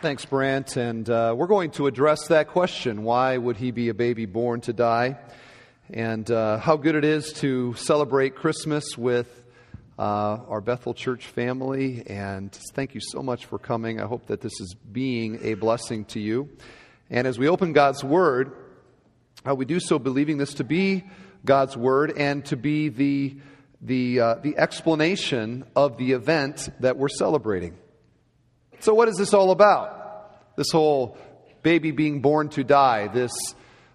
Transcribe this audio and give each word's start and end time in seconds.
Thanks, 0.00 0.24
Brant. 0.24 0.78
And 0.78 1.10
uh, 1.10 1.34
we're 1.36 1.46
going 1.46 1.72
to 1.72 1.86
address 1.86 2.28
that 2.28 2.48
question 2.48 3.02
why 3.02 3.36
would 3.36 3.58
he 3.58 3.70
be 3.70 3.90
a 3.90 3.94
baby 3.94 4.24
born 4.24 4.62
to 4.62 4.72
die? 4.72 5.18
And 5.90 6.30
uh, 6.30 6.56
how 6.56 6.78
good 6.78 6.94
it 6.94 7.04
is 7.04 7.34
to 7.34 7.74
celebrate 7.74 8.34
Christmas 8.34 8.96
with 8.96 9.28
uh, 9.98 10.38
our 10.48 10.62
Bethel 10.62 10.94
Church 10.94 11.26
family. 11.26 12.02
And 12.06 12.50
thank 12.72 12.94
you 12.94 13.02
so 13.02 13.22
much 13.22 13.44
for 13.44 13.58
coming. 13.58 14.00
I 14.00 14.06
hope 14.06 14.28
that 14.28 14.40
this 14.40 14.58
is 14.58 14.74
being 14.90 15.38
a 15.42 15.52
blessing 15.52 16.06
to 16.06 16.20
you. 16.20 16.48
And 17.10 17.26
as 17.26 17.38
we 17.38 17.46
open 17.46 17.74
God's 17.74 18.02
Word, 18.02 18.56
we 19.54 19.66
do 19.66 19.80
so 19.80 19.98
believing 19.98 20.38
this 20.38 20.54
to 20.54 20.64
be 20.64 21.04
God's 21.44 21.76
Word 21.76 22.14
and 22.16 22.42
to 22.46 22.56
be 22.56 22.88
the, 22.88 23.36
the, 23.82 24.20
uh, 24.20 24.34
the 24.36 24.56
explanation 24.56 25.66
of 25.76 25.98
the 25.98 26.12
event 26.12 26.70
that 26.80 26.96
we're 26.96 27.08
celebrating. 27.08 27.76
So, 28.80 28.94
what 28.94 29.08
is 29.08 29.16
this 29.16 29.34
all 29.34 29.50
about? 29.50 30.56
This 30.56 30.70
whole 30.70 31.18
baby 31.62 31.90
being 31.90 32.22
born 32.22 32.48
to 32.50 32.64
die, 32.64 33.08
this, 33.08 33.32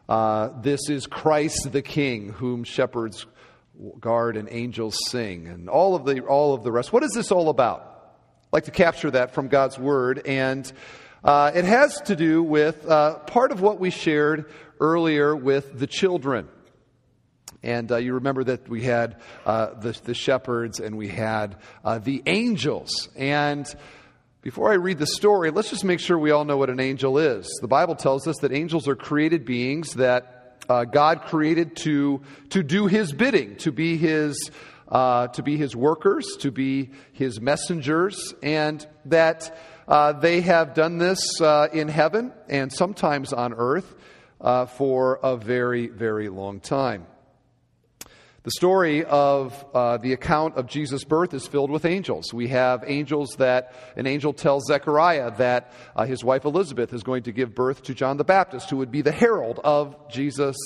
uh, 0.08 0.50
this 0.62 0.90
is 0.92 1.08
Christ 1.08 1.72
the 1.72 1.82
King, 1.82 2.30
whom 2.30 2.64
shepherds 2.64 3.26
guard 4.00 4.38
and 4.38 4.48
angels 4.52 4.96
sing, 5.08 5.48
and 5.48 5.70
all 5.70 5.96
of, 5.96 6.06
the, 6.06 6.22
all 6.22 6.54
of 6.54 6.64
the 6.64 6.72
rest. 6.72 6.94
What 6.94 7.02
is 7.02 7.14
this 7.14 7.32
all 7.32 7.50
about? 7.50 7.82
I'd 8.44 8.54
like 8.54 8.66
to 8.66 8.72
capture 8.72 9.10
that 9.10 9.34
from 9.34 9.48
God's 9.48 9.80
Word, 9.80 10.22
and 10.28 10.72
uh, 11.24 11.52
it 11.56 11.66
has 11.66 12.00
to 12.02 12.16
do 12.16 12.44
with 12.44 12.88
uh, 12.88 13.16
part 13.20 13.52
of 13.52 13.62
what 13.62 13.80
we 13.80 13.90
shared 13.90 14.52
earlier 14.80 15.36
with 15.36 15.80
the 15.80 15.88
children. 15.88 16.48
And 17.64 17.92
uh, 17.92 17.98
you 17.98 18.14
remember 18.14 18.44
that 18.44 18.70
we 18.70 18.84
had 18.84 19.20
uh, 19.48 19.74
the, 19.80 20.00
the, 20.04 20.14
shepherds 20.14 20.80
and 20.80 20.96
we 20.96 21.08
had 21.08 21.56
uh, 21.84 21.98
the 21.98 22.22
angels. 22.28 23.10
And 23.16 23.66
before 24.46 24.72
I 24.72 24.76
read 24.76 25.00
the 25.00 25.08
story, 25.08 25.50
let's 25.50 25.72
just 25.72 25.84
make 25.84 26.00
sure 26.00 26.20
we 26.20 26.30
all 26.30 26.46
know 26.46 26.56
what 26.56 26.70
an 26.70 26.80
angel 26.80 27.18
is. 27.18 27.50
The 27.62 27.68
Bible 27.68 27.96
tells 27.96 28.28
us 28.28 28.38
that 28.42 28.52
angels 28.52 28.88
are 28.88 28.96
created 28.96 29.44
beings 29.44 29.96
that 29.96 30.60
uh, 30.70 30.84
God 30.84 31.24
created 31.24 31.76
to, 31.78 32.22
to 32.52 32.62
do 32.62 32.86
his 32.86 33.12
bidding, 33.12 33.56
to 33.56 33.72
be 33.72 33.98
his, 33.98 34.52
uh, 34.88 35.30
to 35.30 35.42
be 35.42 35.58
his 35.58 35.76
workers, 35.76 36.28
to 36.42 36.52
be 36.52 36.92
his 37.14 37.42
messengers, 37.42 38.36
and 38.44 38.86
that 39.06 39.58
uh, 39.88 40.14
they 40.14 40.42
have 40.42 40.76
done 40.76 41.00
this 41.00 41.42
uh, 41.42 41.68
in 41.74 41.88
heaven 41.88 42.32
and 42.48 42.72
sometimes 42.72 43.34
on 43.34 43.52
earth 43.52 43.96
uh, 44.40 44.68
for 44.68 45.20
a 45.24 45.38
very, 45.38 45.88
very 45.88 46.30
long 46.30 46.60
time. 46.60 47.08
The 48.46 48.52
story 48.52 49.04
of 49.04 49.66
uh, 49.74 49.98
the 49.98 50.14
account 50.14 50.56
of 50.56 50.68
Jesus' 50.68 51.04
birth 51.04 51.34
is 51.34 51.48
filled 51.48 51.72
with 51.72 51.84
angels. 51.84 52.32
We 52.32 52.50
have 52.50 52.84
angels 52.86 53.32
that 53.40 53.74
an 53.96 54.06
angel 54.06 54.34
tells 54.34 54.68
Zechariah 54.68 55.36
that 55.38 55.74
uh, 55.96 56.06
his 56.06 56.24
wife 56.24 56.46
Elizabeth 56.46 56.94
is 56.94 57.02
going 57.02 57.24
to 57.24 57.32
give 57.32 57.56
birth 57.56 57.82
to 57.86 57.96
John 57.96 58.18
the 58.18 58.24
Baptist, 58.24 58.70
who 58.70 58.78
would 58.78 58.92
be 58.92 59.02
the 59.02 59.12
herald 59.12 59.60
of 59.64 59.96
Jesus' 60.12 60.58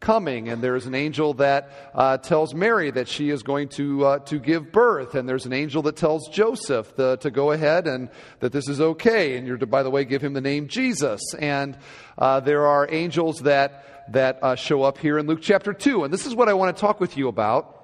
coming. 0.00 0.48
And 0.48 0.62
there's 0.62 0.86
an 0.86 0.94
angel 0.94 1.34
that 1.34 1.70
uh, 1.94 2.18
tells 2.18 2.54
Mary 2.54 2.90
that 2.90 3.08
she 3.08 3.30
is 3.30 3.42
going 3.42 3.68
to, 3.70 4.04
uh, 4.04 4.18
to 4.20 4.38
give 4.38 4.72
birth. 4.72 5.14
And 5.14 5.28
there's 5.28 5.46
an 5.46 5.52
angel 5.52 5.82
that 5.82 5.96
tells 5.96 6.28
Joseph 6.28 6.94
the, 6.96 7.16
to 7.18 7.30
go 7.30 7.52
ahead 7.52 7.86
and 7.86 8.08
that 8.40 8.52
this 8.52 8.68
is 8.68 8.80
okay. 8.80 9.36
And 9.36 9.46
you're 9.46 9.58
to, 9.58 9.66
by 9.66 9.82
the 9.82 9.90
way, 9.90 10.04
give 10.04 10.22
him 10.22 10.32
the 10.32 10.40
name 10.40 10.68
Jesus. 10.68 11.20
And 11.38 11.76
uh, 12.16 12.40
there 12.40 12.66
are 12.66 12.88
angels 12.90 13.40
that 13.40 13.84
that 14.12 14.42
uh, 14.42 14.54
show 14.54 14.82
up 14.82 14.98
here 14.98 15.18
in 15.18 15.26
Luke 15.26 15.40
chapter 15.42 15.72
2. 15.72 16.04
And 16.04 16.12
this 16.12 16.26
is 16.26 16.34
what 16.34 16.48
I 16.48 16.54
want 16.54 16.74
to 16.76 16.80
talk 16.80 17.00
with 17.00 17.16
you 17.16 17.28
about. 17.28 17.74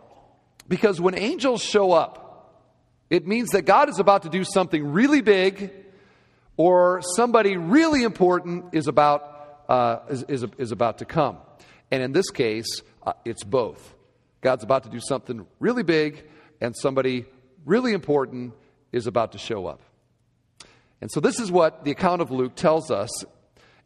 Because 0.68 1.00
when 1.00 1.16
angels 1.16 1.62
show 1.62 1.92
up, 1.92 2.24
it 3.10 3.26
means 3.26 3.50
that 3.50 3.62
God 3.62 3.88
is 3.90 3.98
about 3.98 4.22
to 4.22 4.30
do 4.30 4.44
something 4.44 4.92
really 4.92 5.20
big 5.20 5.70
or 6.56 7.02
somebody 7.16 7.56
really 7.56 8.02
important 8.02 8.66
is 8.72 8.86
about, 8.86 9.64
uh, 9.68 9.98
is, 10.08 10.22
is, 10.24 10.46
is, 10.56 10.72
about 10.72 10.98
to 10.98 11.04
come. 11.04 11.36
And 11.94 12.02
in 12.02 12.10
this 12.10 12.28
case, 12.30 12.82
uh, 13.04 13.12
it's 13.24 13.44
both. 13.44 13.94
God's 14.40 14.64
about 14.64 14.82
to 14.82 14.88
do 14.88 14.98
something 14.98 15.46
really 15.60 15.84
big 15.84 16.24
and 16.60 16.74
somebody 16.76 17.24
really 17.64 17.92
important 17.92 18.52
is 18.90 19.06
about 19.06 19.30
to 19.30 19.38
show 19.38 19.66
up. 19.66 19.80
And 21.00 21.08
so 21.08 21.20
this 21.20 21.38
is 21.38 21.52
what 21.52 21.84
the 21.84 21.92
account 21.92 22.20
of 22.20 22.32
Luke 22.32 22.56
tells 22.56 22.90
us. 22.90 23.24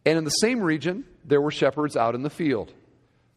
And 0.06 0.16
in 0.16 0.24
the 0.24 0.30
same 0.30 0.62
region, 0.62 1.04
there 1.22 1.42
were 1.42 1.50
shepherds 1.50 1.98
out 1.98 2.14
in 2.14 2.22
the 2.22 2.30
field, 2.30 2.72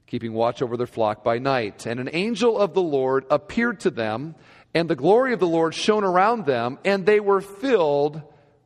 keeping 0.07 0.31
watch 0.31 0.61
over 0.61 0.77
their 0.77 0.87
flock 0.87 1.21
by 1.21 1.37
night. 1.37 1.85
And 1.85 1.99
an 1.99 2.09
angel 2.13 2.57
of 2.57 2.73
the 2.73 2.81
Lord 2.81 3.25
appeared 3.29 3.81
to 3.81 3.89
them, 3.89 4.35
and 4.73 4.89
the 4.89 4.95
glory 4.95 5.33
of 5.33 5.41
the 5.41 5.47
Lord 5.47 5.75
shone 5.75 6.05
around 6.05 6.45
them, 6.45 6.79
and 6.85 7.05
they 7.05 7.19
were 7.19 7.41
filled 7.41 8.21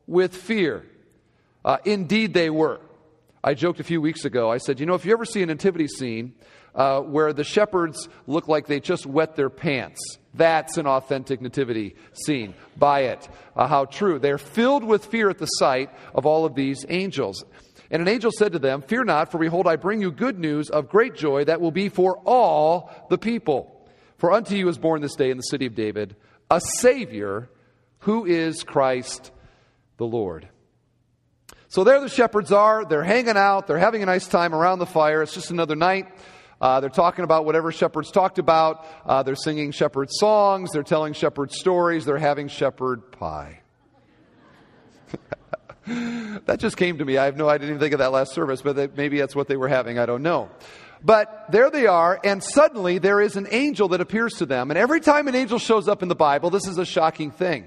with 0.06 0.36
fear. 0.36 0.86
Uh, 1.64 1.78
indeed, 1.84 2.32
they 2.32 2.48
were. 2.48 2.78
I 3.46 3.54
joked 3.54 3.78
a 3.78 3.84
few 3.84 4.00
weeks 4.00 4.24
ago. 4.24 4.50
I 4.50 4.58
said, 4.58 4.80
you 4.80 4.86
know, 4.86 4.94
if 4.94 5.04
you 5.04 5.12
ever 5.12 5.24
see 5.24 5.40
a 5.40 5.46
nativity 5.46 5.86
scene 5.86 6.34
uh, 6.74 7.00
where 7.00 7.32
the 7.32 7.44
shepherds 7.44 8.08
look 8.26 8.48
like 8.48 8.66
they 8.66 8.80
just 8.80 9.06
wet 9.06 9.36
their 9.36 9.50
pants, 9.50 10.00
that's 10.34 10.78
an 10.78 10.88
authentic 10.88 11.40
nativity 11.40 11.94
scene. 12.12 12.54
Buy 12.76 13.02
it. 13.02 13.28
Uh, 13.54 13.68
how 13.68 13.84
true. 13.84 14.18
They're 14.18 14.36
filled 14.36 14.82
with 14.82 15.06
fear 15.06 15.30
at 15.30 15.38
the 15.38 15.46
sight 15.46 15.90
of 16.12 16.26
all 16.26 16.44
of 16.44 16.56
these 16.56 16.84
angels. 16.88 17.44
And 17.88 18.02
an 18.02 18.08
angel 18.08 18.32
said 18.36 18.50
to 18.54 18.58
them, 18.58 18.82
Fear 18.82 19.04
not, 19.04 19.30
for 19.30 19.38
behold, 19.38 19.68
I 19.68 19.76
bring 19.76 20.00
you 20.00 20.10
good 20.10 20.40
news 20.40 20.68
of 20.68 20.88
great 20.88 21.14
joy 21.14 21.44
that 21.44 21.60
will 21.60 21.70
be 21.70 21.88
for 21.88 22.18
all 22.26 22.90
the 23.10 23.18
people. 23.18 23.88
For 24.18 24.32
unto 24.32 24.56
you 24.56 24.68
is 24.68 24.76
born 24.76 25.02
this 25.02 25.14
day 25.14 25.30
in 25.30 25.36
the 25.36 25.44
city 25.44 25.66
of 25.66 25.76
David 25.76 26.16
a 26.50 26.60
Savior 26.80 27.48
who 28.00 28.26
is 28.26 28.64
Christ 28.64 29.30
the 29.98 30.06
Lord. 30.06 30.48
So 31.68 31.84
there 31.84 32.00
the 32.00 32.08
shepherds 32.08 32.52
are. 32.52 32.84
They're 32.84 33.02
hanging 33.02 33.36
out. 33.36 33.66
They're 33.66 33.78
having 33.78 34.02
a 34.02 34.06
nice 34.06 34.28
time 34.28 34.54
around 34.54 34.78
the 34.78 34.86
fire. 34.86 35.22
It's 35.22 35.34
just 35.34 35.50
another 35.50 35.74
night. 35.76 36.06
Uh, 36.60 36.80
they're 36.80 36.88
talking 36.88 37.24
about 37.24 37.44
whatever 37.44 37.70
shepherds 37.70 38.10
talked 38.10 38.38
about. 38.38 38.86
Uh, 39.04 39.22
they're 39.22 39.36
singing 39.36 39.72
shepherd 39.72 40.08
songs. 40.10 40.72
They're 40.72 40.82
telling 40.82 41.12
shepherd 41.12 41.52
stories. 41.52 42.04
They're 42.04 42.18
having 42.18 42.48
shepherd 42.48 43.12
pie. 43.12 43.60
that 45.86 46.58
just 46.58 46.76
came 46.76 46.98
to 46.98 47.04
me. 47.04 47.18
I 47.18 47.26
have 47.26 47.36
no, 47.36 47.48
I 47.48 47.58
didn't 47.58 47.70
even 47.70 47.80
think 47.80 47.92
of 47.92 47.98
that 47.98 48.12
last 48.12 48.32
service, 48.32 48.62
but 48.62 48.96
maybe 48.96 49.18
that's 49.18 49.36
what 49.36 49.48
they 49.48 49.56
were 49.56 49.68
having. 49.68 49.98
I 49.98 50.06
don't 50.06 50.22
know. 50.22 50.50
But 51.04 51.46
there 51.50 51.70
they 51.70 51.86
are, 51.86 52.18
and 52.24 52.42
suddenly 52.42 52.98
there 52.98 53.20
is 53.20 53.36
an 53.36 53.46
angel 53.50 53.88
that 53.88 54.00
appears 54.00 54.34
to 54.34 54.46
them. 54.46 54.70
And 54.70 54.78
every 54.78 55.00
time 55.00 55.28
an 55.28 55.34
angel 55.34 55.58
shows 55.58 55.88
up 55.88 56.02
in 56.02 56.08
the 56.08 56.14
Bible, 56.14 56.50
this 56.50 56.66
is 56.66 56.78
a 56.78 56.86
shocking 56.86 57.30
thing. 57.30 57.66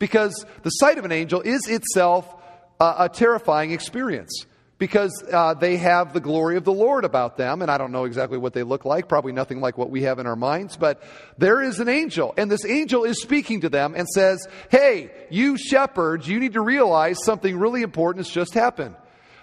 Because 0.00 0.44
the 0.64 0.70
sight 0.70 0.98
of 0.98 1.04
an 1.04 1.12
angel 1.12 1.40
is 1.40 1.68
itself 1.68 2.34
a, 2.80 3.08
terrifying 3.08 3.70
experience 3.70 4.46
because 4.78 5.24
uh, 5.32 5.54
they 5.54 5.76
have 5.76 6.12
the 6.12 6.20
glory 6.20 6.56
of 6.56 6.64
the 6.64 6.72
Lord 6.72 7.04
about 7.04 7.36
them. 7.36 7.62
And 7.62 7.70
I 7.70 7.78
don't 7.78 7.92
know 7.92 8.04
exactly 8.04 8.38
what 8.38 8.52
they 8.52 8.62
look 8.62 8.84
like, 8.84 9.08
probably 9.08 9.32
nothing 9.32 9.60
like 9.60 9.78
what 9.78 9.90
we 9.90 10.02
have 10.02 10.18
in 10.18 10.26
our 10.26 10.36
minds, 10.36 10.76
but 10.76 11.02
there 11.38 11.62
is 11.62 11.80
an 11.80 11.88
angel. 11.88 12.34
And 12.36 12.50
this 12.50 12.64
angel 12.64 13.04
is 13.04 13.22
speaking 13.22 13.62
to 13.62 13.68
them 13.68 13.94
and 13.94 14.08
says, 14.08 14.46
Hey, 14.70 15.10
you 15.30 15.56
shepherds, 15.56 16.28
you 16.28 16.40
need 16.40 16.54
to 16.54 16.60
realize 16.60 17.22
something 17.22 17.56
really 17.56 17.82
important 17.82 18.26
has 18.26 18.34
just 18.34 18.54
happened. 18.54 18.96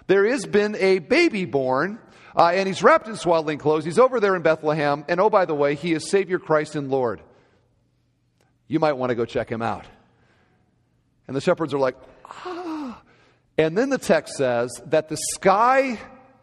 There 0.08 0.28
has 0.28 0.46
been 0.46 0.76
a 0.76 1.00
baby 1.00 1.46
born. 1.46 2.00
Uh, 2.34 2.52
and 2.54 2.66
he's 2.66 2.82
wrapped 2.82 3.10
in 3.10 3.18
swaddling 3.18 3.58
clothes. 3.58 3.84
He's 3.84 4.00
over 4.00 4.22
there 4.22 4.38
in 4.38 4.42
Bethlehem. 4.42 5.04
And 5.10 5.20
oh, 5.20 5.30
by 5.30 5.44
the 5.44 5.54
way, 5.54 5.76
he 5.76 5.92
is 5.92 6.10
Savior 6.10 6.40
Christ 6.40 6.78
and 6.78 6.90
Lord. 6.90 7.22
You 8.70 8.80
might 8.80 8.94
want 8.94 9.10
to 9.10 9.16
go 9.16 9.26
check 9.26 9.50
him 9.50 9.62
out. 9.62 9.86
And 11.28 11.36
the 11.36 11.42
shepherds 11.42 11.74
are 11.74 11.80
like, 11.80 11.96
and 13.58 13.78
then 13.78 13.90
the 13.90 13.98
text 13.98 14.36
says 14.36 14.70
that 14.88 15.10
the 15.10 15.18
sky 15.34 16.00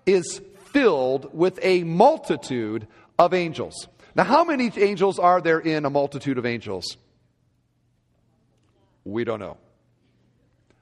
is 0.06 0.40
filled 0.72 1.34
with 1.34 1.58
a 1.62 1.82
multitude 1.84 2.86
of 3.18 3.34
angels. 3.34 3.88
Now, 4.14 4.24
how 4.24 4.44
many 4.44 4.70
angels 4.76 5.18
are 5.18 5.40
there 5.40 5.58
in 5.58 5.84
a 5.84 5.90
multitude 5.90 6.38
of 6.38 6.46
angels? 6.46 6.96
We 9.04 9.24
don't 9.24 9.40
know. 9.40 9.56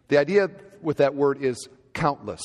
The 0.09 0.19
idea 0.19 0.51
with 0.83 0.99
that 0.99 1.15
word 1.15 1.43
is 1.43 1.69
countless. 1.95 2.43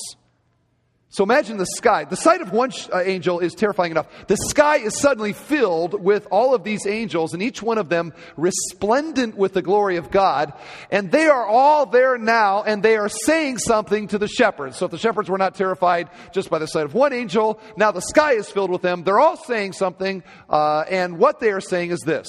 So 1.12 1.24
imagine 1.24 1.58
the 1.58 1.66
sky. 1.66 2.04
The 2.04 2.16
sight 2.16 2.40
of 2.40 2.52
one 2.52 2.72
uh, 2.90 3.00
angel 3.00 3.40
is 3.40 3.54
terrifying 3.54 3.90
enough. 3.90 4.06
The 4.28 4.36
sky 4.48 4.78
is 4.78 4.98
suddenly 4.98 5.34
filled 5.34 6.02
with 6.02 6.26
all 6.30 6.54
of 6.54 6.64
these 6.64 6.86
angels, 6.86 7.34
and 7.34 7.42
each 7.42 7.62
one 7.62 7.76
of 7.76 7.90
them 7.90 8.14
resplendent 8.38 9.36
with 9.36 9.52
the 9.52 9.60
glory 9.60 9.98
of 9.98 10.10
God. 10.10 10.54
And 10.90 11.12
they 11.12 11.26
are 11.26 11.46
all 11.46 11.84
there 11.84 12.16
now, 12.16 12.62
and 12.62 12.82
they 12.82 12.96
are 12.96 13.10
saying 13.10 13.58
something 13.58 14.08
to 14.08 14.16
the 14.16 14.26
shepherds. 14.26 14.78
So 14.78 14.86
if 14.86 14.90
the 14.90 14.96
shepherds 14.96 15.28
were 15.28 15.36
not 15.36 15.54
terrified 15.54 16.08
just 16.32 16.48
by 16.48 16.58
the 16.58 16.66
sight 16.66 16.86
of 16.86 16.94
one 16.94 17.12
angel, 17.12 17.60
now 17.76 17.92
the 17.92 18.00
sky 18.00 18.32
is 18.32 18.50
filled 18.50 18.70
with 18.70 18.80
them. 18.80 19.04
They're 19.04 19.20
all 19.20 19.36
saying 19.36 19.74
something, 19.74 20.22
uh, 20.48 20.86
and 20.88 21.18
what 21.18 21.40
they 21.40 21.50
are 21.50 21.60
saying 21.60 21.90
is 21.90 22.00
this 22.00 22.26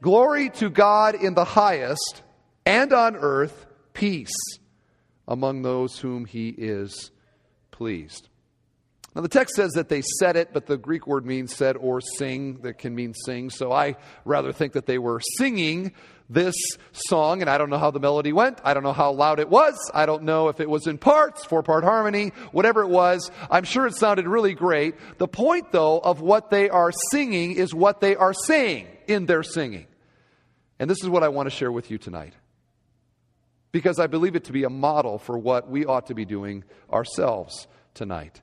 Glory 0.00 0.50
to 0.50 0.68
God 0.68 1.14
in 1.14 1.34
the 1.34 1.44
highest, 1.44 2.22
and 2.64 2.92
on 2.92 3.14
earth, 3.14 3.66
peace 3.92 4.34
among 5.28 5.62
those 5.62 6.00
whom 6.00 6.24
he 6.24 6.48
is 6.48 7.12
pleased. 7.76 8.28
Now, 9.14 9.22
the 9.22 9.28
text 9.28 9.54
says 9.54 9.72
that 9.72 9.88
they 9.88 10.02
said 10.18 10.36
it, 10.36 10.50
but 10.52 10.66
the 10.66 10.76
Greek 10.76 11.06
word 11.06 11.24
means 11.24 11.54
said 11.54 11.78
or 11.78 12.02
sing, 12.02 12.58
that 12.62 12.76
can 12.78 12.94
mean 12.94 13.14
sing. 13.14 13.48
So 13.48 13.72
I 13.72 13.96
rather 14.26 14.52
think 14.52 14.74
that 14.74 14.84
they 14.84 14.98
were 14.98 15.20
singing 15.38 15.92
this 16.28 16.54
song, 16.92 17.40
and 17.40 17.48
I 17.48 17.56
don't 17.56 17.70
know 17.70 17.78
how 17.78 17.90
the 17.90 18.00
melody 18.00 18.34
went. 18.34 18.60
I 18.62 18.74
don't 18.74 18.82
know 18.82 18.92
how 18.92 19.12
loud 19.12 19.40
it 19.40 19.48
was. 19.48 19.74
I 19.94 20.04
don't 20.04 20.24
know 20.24 20.48
if 20.48 20.60
it 20.60 20.68
was 20.68 20.86
in 20.86 20.98
parts, 20.98 21.46
four 21.46 21.62
part 21.62 21.82
harmony, 21.82 22.32
whatever 22.52 22.82
it 22.82 22.88
was. 22.88 23.30
I'm 23.50 23.64
sure 23.64 23.86
it 23.86 23.94
sounded 23.94 24.26
really 24.26 24.52
great. 24.52 24.96
The 25.16 25.28
point, 25.28 25.72
though, 25.72 25.98
of 25.98 26.20
what 26.20 26.50
they 26.50 26.68
are 26.68 26.92
singing 27.10 27.52
is 27.52 27.72
what 27.72 28.02
they 28.02 28.16
are 28.16 28.34
saying 28.34 28.86
in 29.06 29.24
their 29.24 29.42
singing. 29.42 29.86
And 30.78 30.90
this 30.90 31.02
is 31.02 31.08
what 31.08 31.22
I 31.22 31.28
want 31.28 31.46
to 31.46 31.56
share 31.56 31.72
with 31.72 31.90
you 31.90 31.96
tonight. 31.96 32.34
Because 33.76 33.98
I 33.98 34.06
believe 34.06 34.36
it 34.36 34.44
to 34.44 34.52
be 34.52 34.64
a 34.64 34.70
model 34.70 35.18
for 35.18 35.36
what 35.36 35.68
we 35.68 35.84
ought 35.84 36.06
to 36.06 36.14
be 36.14 36.24
doing 36.24 36.64
ourselves 36.90 37.68
tonight. 37.92 38.40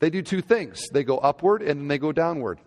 They 0.00 0.10
do 0.10 0.22
two 0.22 0.40
things 0.40 0.88
they 0.88 1.04
go 1.04 1.18
upward 1.18 1.62
and 1.62 1.78
then 1.78 1.86
they 1.86 1.98
go 1.98 2.10
downward. 2.10 2.58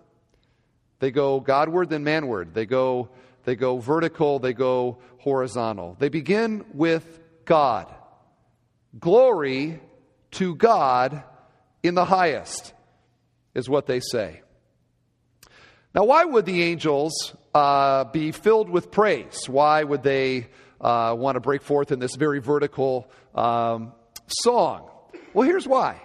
They 1.00 1.12
go 1.12 1.41
Godward, 1.41 1.89
then 1.89 2.06
manward. 2.06 2.53
They 2.53 2.65
go, 2.65 3.09
they 3.44 3.57
go 3.57 3.79
vertical, 3.79 4.39
they 4.39 4.53
go 4.53 5.00
horizontal. 5.17 5.97
They 6.00 6.07
begin 6.07 6.63
with 6.73 7.19
God. 7.44 7.94
Glory 8.97 9.81
to 10.31 10.56
God 10.56 11.21
in 11.83 11.95
the 11.95 12.06
highest, 12.06 12.71
is 13.53 13.67
what 13.67 13.88
they 13.88 14.00
say. 14.00 14.41
Now, 15.94 16.06
why 16.06 16.23
would 16.23 16.45
the 16.45 16.63
angels 16.63 17.35
uh, 17.53 18.06
be 18.06 18.31
filled 18.31 18.69
with 18.69 18.89
praise? 18.89 19.50
Why 19.50 19.83
would 19.83 20.01
they 20.01 20.47
uh, 20.85 21.15
want 21.15 21.35
to 21.35 21.39
break 21.39 21.63
forth 21.63 21.91
in 21.91 21.97
this 21.97 22.15
very 22.15 22.39
vertical 22.39 23.09
um, 23.33 23.91
song? 24.27 24.87
Well, 25.33 25.47
here's 25.47 25.67
why. 25.67 25.99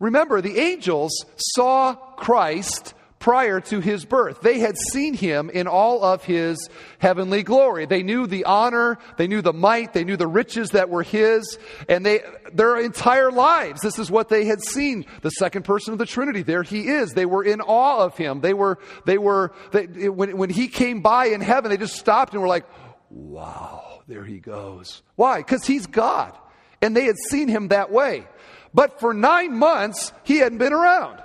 Remember, 0.00 0.40
the 0.40 0.58
angels 0.58 1.26
saw 1.36 1.94
Christ 1.94 2.94
prior 3.18 3.60
to 3.60 3.80
his 3.80 4.04
birth. 4.04 4.40
They 4.40 4.60
had 4.60 4.76
seen 4.92 5.12
him 5.12 5.50
in 5.50 5.66
all 5.66 6.04
of 6.04 6.24
his 6.24 6.70
heavenly 6.98 7.42
glory. 7.42 7.84
They 7.84 8.02
knew 8.02 8.26
the 8.26 8.44
honor, 8.44 8.98
they 9.18 9.26
knew 9.26 9.42
the 9.42 9.52
might, 9.52 9.92
they 9.92 10.04
knew 10.04 10.16
the 10.16 10.28
riches 10.28 10.70
that 10.70 10.88
were 10.88 11.02
his, 11.02 11.58
and 11.88 12.06
they 12.06 12.20
their 12.52 12.78
entire 12.78 13.30
lives 13.30 13.80
this 13.80 13.98
is 13.98 14.10
what 14.10 14.28
they 14.28 14.44
had 14.44 14.62
seen. 14.62 15.04
The 15.22 15.30
second 15.30 15.64
person 15.64 15.92
of 15.92 15.98
the 15.98 16.06
Trinity, 16.06 16.42
there 16.42 16.62
he 16.62 16.86
is. 16.88 17.12
They 17.12 17.26
were 17.26 17.44
in 17.44 17.60
awe 17.60 18.04
of 18.04 18.16
him. 18.16 18.40
They 18.40 18.54
were 18.54 18.78
they 19.04 19.18
were 19.18 19.52
they, 19.72 20.08
when 20.08 20.36
when 20.38 20.50
he 20.50 20.68
came 20.68 21.02
by 21.02 21.26
in 21.26 21.40
heaven, 21.40 21.70
they 21.70 21.76
just 21.76 21.96
stopped 21.96 22.32
and 22.32 22.40
were 22.40 22.48
like, 22.48 22.64
"Wow, 23.10 24.02
there 24.06 24.24
he 24.24 24.38
goes." 24.38 25.02
Why? 25.16 25.42
Cuz 25.42 25.64
he's 25.64 25.86
God. 25.86 26.36
And 26.80 26.96
they 26.96 27.04
had 27.04 27.16
seen 27.28 27.48
him 27.48 27.68
that 27.68 27.90
way. 27.90 28.26
But 28.72 29.00
for 29.00 29.14
nine 29.14 29.58
months, 29.58 30.12
he 30.22 30.38
hadn't 30.38 30.58
been 30.58 30.72
around. 30.72 31.22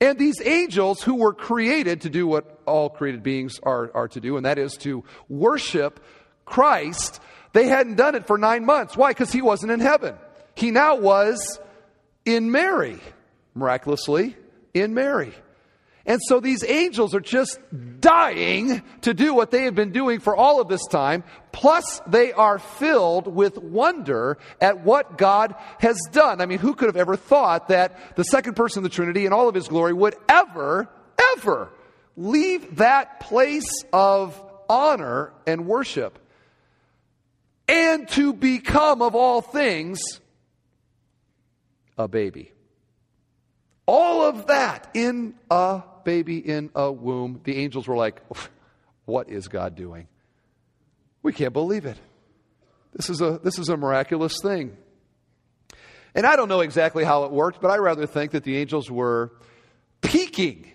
And 0.00 0.18
these 0.18 0.40
angels 0.44 1.02
who 1.02 1.14
were 1.14 1.32
created 1.32 2.02
to 2.02 2.10
do 2.10 2.26
what 2.26 2.60
all 2.66 2.90
created 2.90 3.22
beings 3.22 3.58
are, 3.62 3.90
are 3.94 4.08
to 4.08 4.20
do, 4.20 4.36
and 4.36 4.44
that 4.44 4.58
is 4.58 4.76
to 4.78 5.04
worship 5.28 6.00
Christ, 6.44 7.20
they 7.52 7.66
hadn't 7.66 7.96
done 7.96 8.14
it 8.14 8.26
for 8.26 8.36
nine 8.36 8.64
months. 8.64 8.96
Why? 8.96 9.10
Because 9.10 9.32
he 9.32 9.42
wasn't 9.42 9.72
in 9.72 9.80
heaven. 9.80 10.14
He 10.54 10.70
now 10.70 10.96
was 10.96 11.60
in 12.24 12.50
Mary, 12.50 12.98
miraculously 13.54 14.36
in 14.74 14.94
Mary. 14.94 15.32
And 16.06 16.20
so 16.28 16.38
these 16.38 16.64
angels 16.64 17.14
are 17.14 17.20
just 17.20 17.58
dying 18.00 18.82
to 19.02 19.12
do 19.12 19.34
what 19.34 19.50
they 19.50 19.64
have 19.64 19.74
been 19.74 19.90
doing 19.90 20.20
for 20.20 20.36
all 20.36 20.60
of 20.60 20.68
this 20.68 20.86
time. 20.86 21.24
Plus, 21.50 22.00
they 22.06 22.32
are 22.32 22.60
filled 22.60 23.26
with 23.26 23.58
wonder 23.58 24.38
at 24.60 24.80
what 24.84 25.18
God 25.18 25.56
has 25.80 26.00
done. 26.12 26.40
I 26.40 26.46
mean, 26.46 26.60
who 26.60 26.74
could 26.74 26.86
have 26.86 26.96
ever 26.96 27.16
thought 27.16 27.68
that 27.68 28.14
the 28.14 28.22
second 28.22 28.54
person 28.54 28.80
of 28.80 28.84
the 28.84 28.94
Trinity 28.94 29.26
in 29.26 29.32
all 29.32 29.48
of 29.48 29.54
his 29.54 29.66
glory 29.66 29.92
would 29.92 30.14
ever, 30.28 30.88
ever 31.36 31.70
leave 32.16 32.76
that 32.76 33.18
place 33.18 33.84
of 33.92 34.40
honor 34.68 35.32
and 35.44 35.66
worship 35.66 36.20
and 37.68 38.08
to 38.10 38.32
become, 38.32 39.02
of 39.02 39.16
all 39.16 39.40
things, 39.40 40.00
a 41.98 42.06
baby? 42.06 42.52
All 43.86 44.22
of 44.22 44.48
that 44.48 44.90
in 44.94 45.34
a 45.50 45.82
baby 46.04 46.38
in 46.38 46.70
a 46.74 46.90
womb, 46.90 47.40
the 47.44 47.56
angels 47.56 47.86
were 47.86 47.96
like, 47.96 48.20
What 49.04 49.28
is 49.28 49.48
God 49.48 49.76
doing? 49.76 50.08
We 51.22 51.32
can't 51.32 51.52
believe 51.52 51.86
it. 51.86 51.96
This 52.92 53.10
is 53.10 53.20
a, 53.20 53.38
this 53.42 53.58
is 53.58 53.68
a 53.68 53.76
miraculous 53.76 54.40
thing. 54.42 54.76
And 56.14 56.26
I 56.26 56.34
don't 56.34 56.48
know 56.48 56.60
exactly 56.60 57.04
how 57.04 57.24
it 57.24 57.30
worked, 57.30 57.60
but 57.60 57.70
I 57.70 57.76
rather 57.76 58.06
think 58.06 58.32
that 58.32 58.42
the 58.42 58.56
angels 58.56 58.90
were 58.90 59.32
peeking 60.00 60.72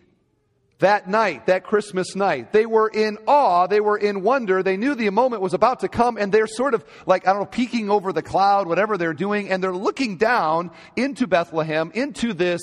that 0.80 1.08
night, 1.08 1.48
that 1.48 1.64
Christmas 1.64 2.16
night. 2.16 2.52
They 2.52 2.66
were 2.66 2.90
in 2.90 3.18
awe, 3.28 3.68
they 3.68 3.80
were 3.80 3.98
in 3.98 4.24
wonder, 4.24 4.62
they 4.62 4.78
knew 4.78 4.94
the 4.94 5.10
moment 5.10 5.42
was 5.42 5.54
about 5.54 5.80
to 5.82 5.88
come, 5.88 6.18
and 6.18 6.32
they're 6.32 6.48
sort 6.48 6.74
of 6.74 6.84
like, 7.06 7.28
I 7.28 7.34
don't 7.34 7.42
know, 7.42 7.46
peeking 7.48 7.90
over 7.90 8.12
the 8.14 8.22
cloud, 8.22 8.68
whatever 8.68 8.98
they're 8.98 9.14
doing, 9.14 9.50
and 9.50 9.64
they're 9.64 9.76
looking 9.76 10.18
down 10.18 10.72
into 10.96 11.28
Bethlehem, 11.28 11.92
into 11.94 12.34
this 12.34 12.62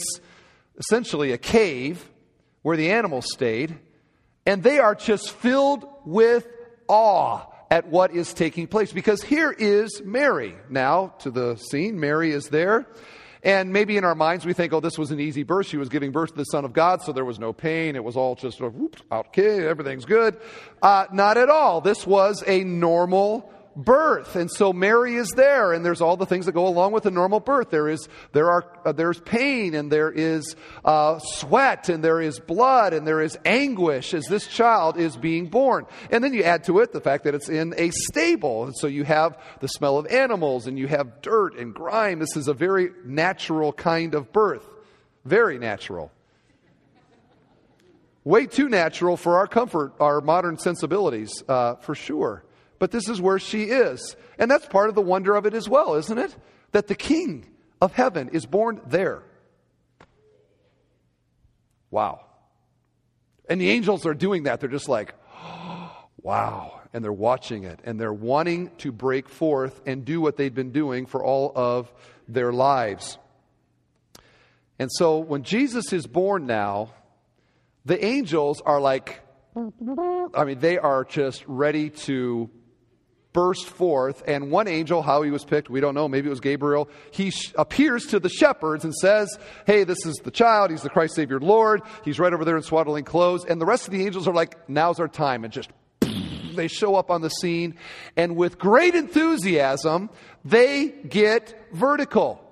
essentially 0.79 1.33
a 1.33 1.39
cave 1.39 2.09
where 2.63 2.77
the 2.77 2.91
animals 2.91 3.27
stayed, 3.33 3.79
and 4.47 4.63
they 4.63 4.79
are 4.79 4.95
just 4.95 5.31
filled 5.31 5.87
with 6.05 6.47
awe 6.89 7.47
at 7.71 7.89
what 7.89 8.13
is 8.13 8.33
taking 8.33 8.67
place. 8.67 8.93
Because 8.93 9.23
here 9.23 9.51
is 9.51 10.01
Mary 10.05 10.55
now 10.71 11.15
to 11.21 11.31
the 11.31 11.57
scene. 11.57 12.01
Mary 12.01 12.33
is 12.33 12.49
there. 12.49 12.87
And 13.43 13.73
maybe 13.73 13.97
in 13.97 14.05
our 14.05 14.17
minds 14.17 14.45
we 14.45 14.53
think, 14.53 14.73
oh, 14.73 14.81
this 14.81 14.99
was 14.99 15.11
an 15.11 15.21
easy 15.21 15.45
birth. 15.45 15.67
She 15.67 15.77
was 15.77 15.89
giving 15.89 16.11
birth 16.11 16.31
to 16.31 16.37
the 16.37 16.45
Son 16.45 16.65
of 16.65 16.73
God, 16.73 17.03
so 17.03 17.13
there 17.13 17.25
was 17.25 17.39
no 17.39 17.53
pain. 17.53 17.95
It 17.95 18.03
was 18.03 18.17
all 18.17 18.35
just, 18.35 18.61
whoops, 18.61 19.03
okay, 19.13 19.67
everything's 19.67 20.05
good. 20.05 20.41
Uh, 20.83 21.07
not 21.13 21.37
at 21.37 21.49
all. 21.49 21.81
This 21.81 22.07
was 22.07 22.43
a 22.47 22.65
normal 22.65 23.53
birth. 23.79 24.35
And 24.35 24.51
so 24.51 24.73
Mary 24.73 25.15
is 25.15 25.31
there, 25.31 25.73
and 25.73 25.85
there's 25.85 26.01
all 26.01 26.17
the 26.17 26.27
things 26.27 26.47
that 26.47 26.53
go 26.53 26.67
along 26.67 26.93
with 26.93 27.07
a 27.07 27.11
normal 27.11 27.39
birth. 27.39 27.71
There 27.71 27.89
is, 27.89 28.09
there 28.33 28.51
are, 28.51 28.67
uh, 28.85 28.93
there's 28.93 29.21
pain, 29.21 29.75
and 29.75 29.91
there 29.91 30.11
is 30.11 30.57
uh, 30.85 31.21
sweat, 31.21 31.89
and 31.89 32.03
there 32.03 32.21
is 32.21 32.41
blood, 32.41 32.93
and 32.93 33.07
there 33.07 33.23
is 33.23 33.39
anguish 33.45 34.13
as 34.13 34.27
this 34.27 34.47
child 34.49 34.99
is 34.99 35.17
being 35.17 35.47
born. 35.47 35.87
And 36.11 36.23
then 36.23 36.35
you 36.35 36.43
add 36.43 36.65
to 36.65 36.81
it 36.81 36.93
the 36.93 37.01
fact 37.01 37.25
that 37.25 37.35
it's 37.35 37.49
in 37.49 37.73
a 37.79 37.91
stable. 37.91 38.65
And 38.65 38.77
so 38.77 38.89
you 38.89 39.05
have 39.05 39.39
the 39.61 39.69
smell 39.69 39.97
of 39.97 40.07
animals, 40.09 40.67
and 40.67 40.77
you 40.77 40.89
have 40.89 41.23
dirt 41.23 41.57
and 41.57 41.73
grime. 41.73 42.19
This 42.19 42.37
is 42.37 42.49
a 42.49 42.55
very 42.55 42.91
natural 43.05 43.73
kind 43.73 44.15
of 44.15 44.33
birth. 44.33 44.69
Very 45.25 45.59
natural. 45.59 46.11
Way 48.25 48.47
too 48.47 48.69
natural 48.69 49.17
for 49.17 49.37
our 49.37 49.47
comfort, 49.47 49.95
our 50.01 50.21
modern 50.21 50.59
sensibilities, 50.59 51.45
uh, 51.49 51.77
for 51.77 51.95
sure 51.95 52.45
but 52.79 52.91
this 52.91 53.09
is 53.09 53.21
where 53.21 53.39
she 53.39 53.65
is. 53.65 54.17
And 54.39 54.51
that's 54.51 54.67
part 54.67 54.89
of 54.89 54.95
the 54.95 55.03
wonder 55.03 55.35
of 55.37 55.47
it 55.47 55.55
as 55.55 55.69
well, 55.69 55.95
isn't 55.95 56.19
it? 56.19 56.37
That 56.73 56.87
the 56.87 56.95
King 56.95 57.47
of 57.81 57.93
heaven 57.93 58.29
is 58.31 58.47
born 58.47 58.81
there. 58.87 59.23
Wow. 61.91 62.21
And 63.49 63.61
the 63.61 63.71
angels 63.71 64.05
are 64.07 64.15
doing 64.15 64.45
that. 64.45 64.61
They're 64.61 64.69
just 64.69 64.89
like, 64.89 65.15
oh, 65.35 65.91
wow. 66.23 66.81
And 66.93 67.05
they're 67.05 67.13
watching 67.13 67.65
it 67.65 67.81
and 67.85 68.01
they're 68.01 68.13
wanting 68.13 68.71
to 68.79 68.93
break 68.93 69.29
forth 69.29 69.81
and 69.87 70.05
do 70.05 70.21
what 70.21 70.37
they've 70.37 70.55
been 70.55 70.73
doing 70.73 71.07
for 71.07 71.23
all 71.23 71.53
of 71.55 71.93
their 72.27 72.53
lives. 72.53 73.19
And 74.79 74.91
so 74.93 75.19
when 75.19 75.43
Jesus 75.43 75.93
is 75.93 76.07
born 76.07 76.47
now, 76.47 76.93
the 77.85 78.03
angels 78.05 78.63
are 78.65 78.81
like, 78.81 79.21
I 79.57 80.45
mean, 80.45 80.61
they 80.61 80.79
are 80.79 81.05
just 81.05 81.45
ready 81.47 81.91
to 81.91 82.49
burst 83.39 83.69
forth, 83.69 84.25
and 84.27 84.51
one 84.51 84.67
angel, 84.67 85.01
how 85.01 85.23
he 85.23 85.31
was 85.31 85.45
picked, 85.45 85.71
we 85.71 85.79
don't 85.79 85.95
know, 85.95 86.09
maybe 86.09 86.27
it 86.27 86.31
was 86.31 86.41
Gabriel, 86.41 86.89
he 87.13 87.31
sh- 87.31 87.55
appears 87.57 88.07
to 88.07 88.19
the 88.19 88.29
shepherds 88.29 88.83
and 88.83 88.93
says, 88.93 89.39
Hey, 89.65 89.85
this 89.85 90.05
is 90.05 90.17
the 90.25 90.33
child, 90.33 90.73
he's 90.73 90.83
the 90.83 90.91
Christ 90.91 91.15
Savior 91.15 91.39
Lord, 91.39 91.83
he's 92.05 92.19
right 92.19 92.33
over 92.33 92.45
there 92.45 92.57
in 92.57 92.65
swaddling 92.65 93.05
clothes. 93.05 93.45
And 93.45 93.61
the 93.61 93.65
rest 93.65 93.87
of 93.87 93.93
the 93.93 94.05
angels 94.05 94.27
are 94.27 94.35
like, 94.35 94.69
Now's 94.69 94.99
our 94.99 95.07
time, 95.07 95.45
and 95.45 95.53
just 95.53 95.71
they 96.57 96.67
show 96.67 96.97
up 96.97 97.13
on 97.13 97.21
the 97.21 97.29
scene, 97.29 97.77
and 98.17 98.35
with 98.35 98.59
great 98.59 98.97
enthusiasm, 98.97 100.11
they 100.45 100.89
get 100.89 101.69
vertical. 101.73 102.43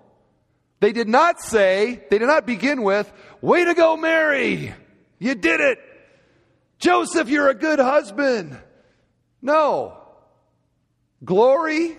They 0.78 0.92
did 0.92 1.08
not 1.08 1.40
say, 1.40 2.00
they 2.10 2.18
did 2.18 2.28
not 2.28 2.46
begin 2.46 2.84
with, 2.84 3.12
Way 3.40 3.64
to 3.64 3.74
go, 3.74 3.96
Mary! 3.96 4.72
You 5.18 5.34
did 5.34 5.58
it! 5.58 5.80
Joseph, 6.78 7.28
you're 7.28 7.48
a 7.48 7.54
good 7.54 7.80
husband. 7.80 8.56
No. 9.42 10.05
Glory 11.26 11.98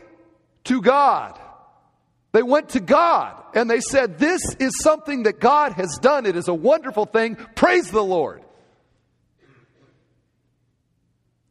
to 0.63 0.81
God. 0.81 1.39
They 2.31 2.41
went 2.41 2.69
to 2.69 2.79
God 2.79 3.41
and 3.53 3.69
they 3.69 3.81
said, 3.81 4.17
This 4.17 4.41
is 4.59 4.71
something 4.81 5.23
that 5.23 5.39
God 5.39 5.73
has 5.73 5.99
done. 6.01 6.25
It 6.25 6.35
is 6.35 6.47
a 6.47 6.53
wonderful 6.53 7.05
thing. 7.05 7.35
Praise 7.55 7.91
the 7.91 8.03
Lord. 8.03 8.41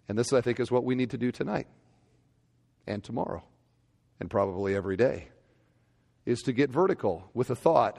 And 0.09 0.19
this, 0.19 0.33
I 0.33 0.41
think, 0.41 0.59
is 0.59 0.71
what 0.71 0.85
we 0.85 0.95
need 0.95 1.11
to 1.11 1.19
do 1.19 1.31
tonight 1.31 1.67
and 2.87 3.03
tomorrow 3.05 3.43
and 4.21 4.31
probably 4.31 4.75
every 4.75 4.97
day 4.97 5.29
is 6.25 6.41
to 6.43 6.53
get 6.53 6.71
vertical 6.71 7.29
with 7.35 7.49
the 7.49 7.57
thought 7.57 7.99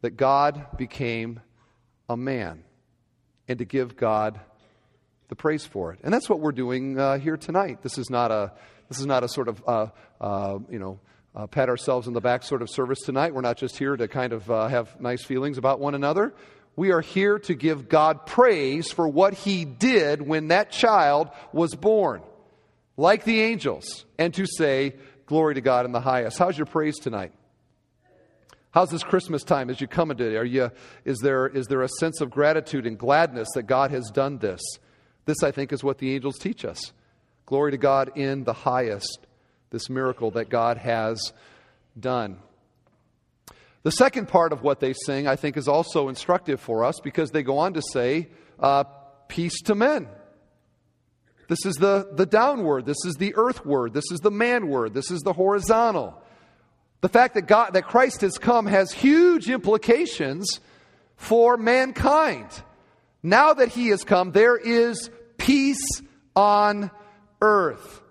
that 0.00 0.10
God 0.10 0.66
became 0.76 1.40
a 2.08 2.16
man 2.16 2.64
and 3.46 3.58
to 3.58 3.64
give 3.64 3.96
God 3.96 4.40
the 5.28 5.36
praise 5.36 5.64
for 5.64 5.92
it. 5.92 6.00
And 6.02 6.12
that's 6.12 6.28
what 6.28 6.40
we're 6.40 6.52
doing 6.52 6.98
uh, 6.98 7.18
here 7.18 7.36
tonight. 7.36 7.82
This 7.82 7.98
is 7.98 8.08
not 8.10 8.30
a 8.30 8.52
this 8.88 8.98
is 8.98 9.06
not 9.06 9.24
a 9.24 9.28
sort 9.28 9.48
of 9.48 9.62
uh, 9.66 9.86
uh, 10.20 10.58
you 10.70 10.78
know 10.78 11.00
uh, 11.34 11.46
pat 11.46 11.68
ourselves 11.68 12.06
in 12.06 12.14
the 12.14 12.20
back 12.20 12.42
sort 12.42 12.62
of 12.62 12.70
service 12.70 13.00
tonight. 13.00 13.34
We're 13.34 13.42
not 13.42 13.56
just 13.56 13.78
here 13.78 13.96
to 13.96 14.08
kind 14.08 14.32
of 14.32 14.50
uh, 14.50 14.68
have 14.68 15.00
nice 15.00 15.24
feelings 15.24 15.58
about 15.58 15.80
one 15.80 15.94
another. 15.94 16.34
We 16.76 16.92
are 16.92 17.00
here 17.00 17.38
to 17.40 17.54
give 17.54 17.88
God 17.88 18.24
praise 18.26 18.90
for 18.90 19.08
what 19.08 19.34
He 19.34 19.64
did 19.64 20.22
when 20.22 20.48
that 20.48 20.70
child 20.70 21.28
was 21.52 21.74
born, 21.74 22.22
like 22.96 23.24
the 23.24 23.40
angels, 23.40 24.04
and 24.18 24.32
to 24.34 24.46
say, 24.46 24.94
Glory 25.26 25.54
to 25.54 25.60
God 25.60 25.84
in 25.84 25.92
the 25.92 26.00
highest. 26.00 26.38
How's 26.38 26.56
your 26.56 26.66
praise 26.66 26.98
tonight? 26.98 27.32
How's 28.70 28.90
this 28.90 29.02
Christmas 29.02 29.42
time 29.44 29.70
as 29.70 29.80
you 29.80 29.86
come 29.86 30.10
into 30.10 30.24
it? 30.24 30.36
Are 30.36 30.44
you, 30.44 30.70
is, 31.04 31.18
there, 31.18 31.46
is 31.46 31.66
there 31.66 31.82
a 31.82 31.88
sense 32.00 32.20
of 32.20 32.30
gratitude 32.30 32.86
and 32.86 32.98
gladness 32.98 33.48
that 33.54 33.64
God 33.64 33.90
has 33.90 34.10
done 34.10 34.38
this? 34.38 34.60
This, 35.26 35.42
I 35.42 35.50
think, 35.50 35.72
is 35.72 35.84
what 35.84 35.98
the 35.98 36.14
angels 36.14 36.38
teach 36.38 36.64
us. 36.64 36.92
Glory 37.48 37.70
to 37.70 37.78
God 37.78 38.12
in 38.14 38.44
the 38.44 38.52
highest, 38.52 39.20
this 39.70 39.88
miracle 39.88 40.32
that 40.32 40.50
God 40.50 40.76
has 40.76 41.32
done. 41.98 42.40
The 43.84 43.90
second 43.90 44.28
part 44.28 44.52
of 44.52 44.62
what 44.62 44.80
they 44.80 44.92
sing, 44.92 45.26
I 45.26 45.36
think, 45.36 45.56
is 45.56 45.66
also 45.66 46.10
instructive 46.10 46.60
for 46.60 46.84
us 46.84 46.96
because 47.02 47.30
they 47.30 47.42
go 47.42 47.56
on 47.56 47.72
to 47.72 47.80
say, 47.80 48.28
uh, 48.60 48.84
Peace 49.28 49.62
to 49.62 49.74
men. 49.74 50.08
This 51.48 51.64
is 51.64 51.76
the, 51.76 52.10
the 52.12 52.26
downward, 52.26 52.84
this 52.84 53.02
is 53.06 53.14
the 53.14 53.34
earthward, 53.34 53.94
this 53.94 54.12
is 54.12 54.20
the 54.20 54.30
manward, 54.30 54.92
this 54.92 55.10
is 55.10 55.20
the 55.20 55.32
horizontal. 55.32 56.22
The 57.00 57.08
fact 57.08 57.32
that 57.32 57.46
God 57.46 57.72
that 57.72 57.86
Christ 57.86 58.20
has 58.20 58.36
come 58.36 58.66
has 58.66 58.92
huge 58.92 59.48
implications 59.48 60.60
for 61.16 61.56
mankind. 61.56 62.50
Now 63.22 63.54
that 63.54 63.70
he 63.70 63.88
has 63.88 64.04
come, 64.04 64.32
there 64.32 64.58
is 64.58 65.10
peace 65.38 66.02
on 66.36 66.90
earth. 67.40 68.02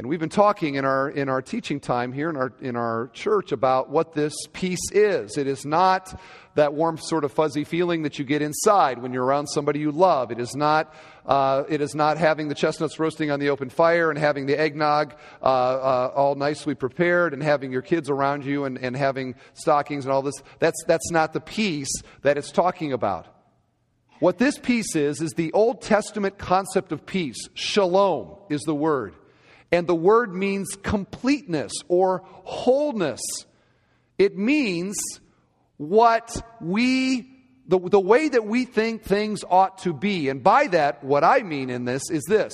And 0.00 0.08
we've 0.08 0.18
been 0.18 0.30
talking 0.30 0.76
in 0.76 0.86
our, 0.86 1.10
in 1.10 1.28
our 1.28 1.42
teaching 1.42 1.78
time 1.78 2.10
here 2.14 2.30
in 2.30 2.36
our, 2.38 2.54
in 2.62 2.74
our 2.74 3.10
church 3.12 3.52
about 3.52 3.90
what 3.90 4.14
this 4.14 4.32
peace 4.54 4.90
is. 4.92 5.36
It 5.36 5.46
is 5.46 5.66
not 5.66 6.18
that 6.54 6.72
warm, 6.72 6.96
sort 6.96 7.22
of 7.22 7.32
fuzzy 7.32 7.64
feeling 7.64 8.04
that 8.04 8.18
you 8.18 8.24
get 8.24 8.40
inside 8.40 9.02
when 9.02 9.12
you're 9.12 9.26
around 9.26 9.48
somebody 9.48 9.78
you 9.78 9.92
love. 9.92 10.30
It 10.30 10.40
is 10.40 10.56
not, 10.56 10.94
uh, 11.26 11.64
it 11.68 11.82
is 11.82 11.94
not 11.94 12.16
having 12.16 12.48
the 12.48 12.54
chestnuts 12.54 12.98
roasting 12.98 13.30
on 13.30 13.40
the 13.40 13.50
open 13.50 13.68
fire 13.68 14.08
and 14.08 14.18
having 14.18 14.46
the 14.46 14.58
eggnog 14.58 15.14
uh, 15.42 15.44
uh, 15.44 16.12
all 16.16 16.34
nicely 16.34 16.74
prepared 16.74 17.34
and 17.34 17.42
having 17.42 17.70
your 17.70 17.82
kids 17.82 18.08
around 18.08 18.42
you 18.46 18.64
and, 18.64 18.78
and 18.78 18.96
having 18.96 19.34
stockings 19.52 20.06
and 20.06 20.12
all 20.14 20.22
this. 20.22 20.42
That's, 20.60 20.82
that's 20.86 21.10
not 21.10 21.34
the 21.34 21.40
peace 21.40 21.92
that 22.22 22.38
it's 22.38 22.52
talking 22.52 22.94
about. 22.94 23.26
What 24.20 24.36
this 24.36 24.58
peace 24.58 24.94
is, 24.94 25.22
is 25.22 25.32
the 25.32 25.50
Old 25.52 25.80
Testament 25.80 26.36
concept 26.36 26.92
of 26.92 27.06
peace. 27.06 27.48
Shalom 27.54 28.36
is 28.50 28.60
the 28.62 28.74
word. 28.74 29.14
And 29.72 29.86
the 29.86 29.94
word 29.94 30.34
means 30.34 30.76
completeness 30.82 31.72
or 31.88 32.22
wholeness. 32.26 33.20
It 34.18 34.36
means 34.36 34.96
what 35.78 36.30
we, 36.60 37.30
the, 37.66 37.78
the 37.78 38.00
way 38.00 38.28
that 38.28 38.44
we 38.44 38.66
think 38.66 39.04
things 39.04 39.42
ought 39.48 39.78
to 39.78 39.94
be. 39.94 40.28
And 40.28 40.42
by 40.42 40.66
that, 40.66 41.02
what 41.02 41.24
I 41.24 41.40
mean 41.40 41.70
in 41.70 41.86
this 41.86 42.02
is 42.10 42.22
this 42.28 42.52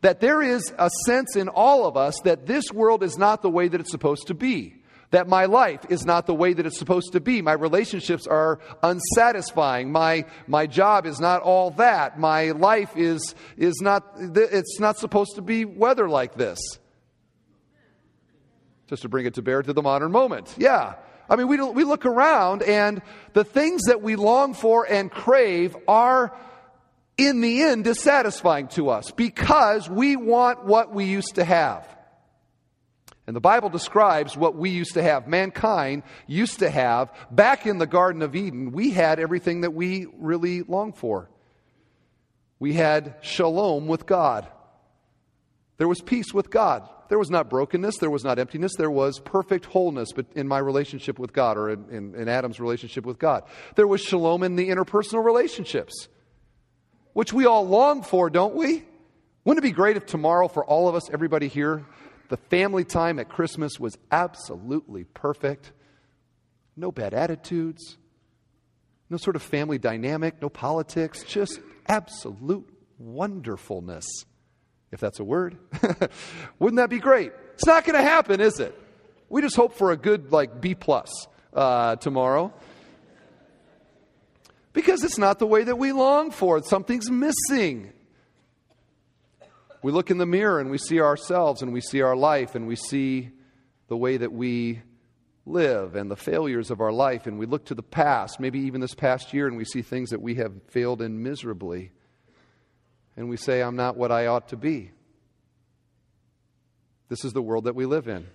that 0.00 0.20
there 0.20 0.40
is 0.40 0.72
a 0.78 0.88
sense 1.06 1.34
in 1.34 1.48
all 1.48 1.84
of 1.84 1.96
us 1.96 2.20
that 2.22 2.46
this 2.46 2.72
world 2.72 3.02
is 3.02 3.18
not 3.18 3.42
the 3.42 3.50
way 3.50 3.66
that 3.66 3.80
it's 3.80 3.90
supposed 3.90 4.28
to 4.28 4.34
be 4.34 4.77
that 5.10 5.28
my 5.28 5.46
life 5.46 5.86
is 5.88 6.04
not 6.04 6.26
the 6.26 6.34
way 6.34 6.52
that 6.52 6.66
it's 6.66 6.78
supposed 6.78 7.12
to 7.12 7.20
be. 7.20 7.40
My 7.40 7.52
relationships 7.52 8.26
are 8.26 8.58
unsatisfying. 8.82 9.90
My, 9.90 10.26
my 10.46 10.66
job 10.66 11.06
is 11.06 11.18
not 11.18 11.42
all 11.42 11.70
that. 11.72 12.18
My 12.18 12.50
life 12.50 12.96
is, 12.96 13.34
is 13.56 13.80
not, 13.80 14.04
it's 14.18 14.78
not 14.78 14.98
supposed 14.98 15.36
to 15.36 15.42
be 15.42 15.64
weather 15.64 16.08
like 16.08 16.34
this. 16.34 16.58
Just 18.88 19.02
to 19.02 19.08
bring 19.08 19.26
it 19.26 19.34
to 19.34 19.42
bear 19.42 19.62
to 19.62 19.72
the 19.72 19.82
modern 19.82 20.12
moment. 20.12 20.54
Yeah. 20.58 20.94
I 21.30 21.36
mean, 21.36 21.48
we, 21.48 21.60
we 21.60 21.84
look 21.84 22.06
around 22.06 22.62
and 22.62 23.02
the 23.34 23.44
things 23.44 23.82
that 23.84 24.02
we 24.02 24.16
long 24.16 24.54
for 24.54 24.86
and 24.90 25.10
crave 25.10 25.76
are 25.86 26.34
in 27.18 27.40
the 27.40 27.62
end 27.62 27.84
dissatisfying 27.84 28.68
to 28.68 28.90
us 28.90 29.10
because 29.10 29.90
we 29.90 30.16
want 30.16 30.64
what 30.64 30.94
we 30.94 31.04
used 31.04 31.34
to 31.34 31.44
have. 31.44 31.97
And 33.28 33.36
the 33.36 33.40
Bible 33.40 33.68
describes 33.68 34.38
what 34.38 34.56
we 34.56 34.70
used 34.70 34.94
to 34.94 35.02
have, 35.02 35.28
mankind 35.28 36.02
used 36.26 36.60
to 36.60 36.70
have. 36.70 37.12
Back 37.30 37.66
in 37.66 37.76
the 37.76 37.86
Garden 37.86 38.22
of 38.22 38.34
Eden, 38.34 38.72
we 38.72 38.90
had 38.90 39.20
everything 39.20 39.60
that 39.60 39.74
we 39.74 40.06
really 40.16 40.62
long 40.62 40.94
for. 40.94 41.28
We 42.58 42.72
had 42.72 43.16
shalom 43.20 43.86
with 43.86 44.06
God. 44.06 44.48
There 45.76 45.86
was 45.86 46.00
peace 46.00 46.32
with 46.32 46.48
God. 46.48 46.88
There 47.10 47.18
was 47.18 47.28
not 47.28 47.50
brokenness. 47.50 47.98
There 47.98 48.08
was 48.08 48.24
not 48.24 48.38
emptiness. 48.38 48.72
There 48.78 48.90
was 48.90 49.20
perfect 49.20 49.66
wholeness 49.66 50.12
but 50.16 50.24
in 50.34 50.48
my 50.48 50.58
relationship 50.58 51.18
with 51.18 51.34
God 51.34 51.58
or 51.58 51.68
in, 51.68 51.84
in, 51.90 52.14
in 52.14 52.28
Adam's 52.30 52.58
relationship 52.58 53.04
with 53.04 53.18
God. 53.18 53.44
There 53.76 53.86
was 53.86 54.00
shalom 54.00 54.42
in 54.42 54.56
the 54.56 54.70
interpersonal 54.70 55.22
relationships, 55.22 56.08
which 57.12 57.34
we 57.34 57.44
all 57.44 57.68
long 57.68 58.02
for, 58.02 58.30
don't 58.30 58.54
we? 58.54 58.86
Wouldn't 59.44 59.62
it 59.62 59.68
be 59.68 59.74
great 59.74 59.98
if 59.98 60.06
tomorrow, 60.06 60.48
for 60.48 60.64
all 60.64 60.88
of 60.88 60.94
us, 60.94 61.10
everybody 61.10 61.48
here, 61.48 61.84
the 62.28 62.36
family 62.36 62.84
time 62.84 63.18
at 63.18 63.28
Christmas 63.28 63.80
was 63.80 63.96
absolutely 64.10 65.04
perfect. 65.04 65.72
No 66.76 66.92
bad 66.92 67.14
attitudes, 67.14 67.96
no 69.10 69.16
sort 69.16 69.36
of 69.36 69.42
family 69.42 69.78
dynamic, 69.78 70.40
no 70.40 70.48
politics, 70.48 71.24
just 71.24 71.60
absolute 71.86 72.68
wonderfulness, 72.98 74.06
if 74.92 75.00
that's 75.00 75.18
a 75.18 75.24
word. 75.24 75.56
Wouldn't 76.58 76.76
that 76.76 76.90
be 76.90 76.98
great? 76.98 77.32
It's 77.54 77.66
not 77.66 77.84
going 77.84 77.96
to 77.96 78.02
happen, 78.02 78.40
is 78.40 78.60
it? 78.60 78.78
We 79.28 79.42
just 79.42 79.56
hope 79.56 79.74
for 79.74 79.90
a 79.90 79.96
good, 79.96 80.30
like, 80.30 80.60
B 80.60 80.74
plus 80.74 81.10
uh, 81.52 81.96
tomorrow. 81.96 82.52
Because 84.72 85.02
it's 85.02 85.18
not 85.18 85.38
the 85.38 85.46
way 85.46 85.64
that 85.64 85.76
we 85.76 85.92
long 85.92 86.30
for. 86.30 86.62
Something's 86.62 87.10
missing. 87.10 87.92
We 89.82 89.92
look 89.92 90.10
in 90.10 90.18
the 90.18 90.26
mirror 90.26 90.60
and 90.60 90.70
we 90.70 90.78
see 90.78 91.00
ourselves 91.00 91.62
and 91.62 91.72
we 91.72 91.80
see 91.80 92.00
our 92.02 92.16
life 92.16 92.54
and 92.54 92.66
we 92.66 92.76
see 92.76 93.30
the 93.88 93.96
way 93.96 94.16
that 94.16 94.32
we 94.32 94.82
live 95.46 95.94
and 95.94 96.10
the 96.10 96.16
failures 96.16 96.70
of 96.70 96.80
our 96.80 96.92
life. 96.92 97.26
And 97.26 97.38
we 97.38 97.46
look 97.46 97.66
to 97.66 97.74
the 97.74 97.82
past, 97.82 98.40
maybe 98.40 98.60
even 98.60 98.80
this 98.80 98.94
past 98.94 99.32
year, 99.32 99.46
and 99.46 99.56
we 99.56 99.64
see 99.64 99.82
things 99.82 100.10
that 100.10 100.20
we 100.20 100.36
have 100.36 100.52
failed 100.68 101.00
in 101.00 101.22
miserably. 101.22 101.92
And 103.16 103.28
we 103.28 103.36
say, 103.36 103.62
I'm 103.62 103.76
not 103.76 103.96
what 103.96 104.12
I 104.12 104.26
ought 104.26 104.48
to 104.48 104.56
be. 104.56 104.92
This 107.08 107.24
is 107.24 107.32
the 107.32 107.42
world 107.42 107.64
that 107.64 107.74
we 107.74 107.86
live 107.86 108.06
in. 108.06 108.26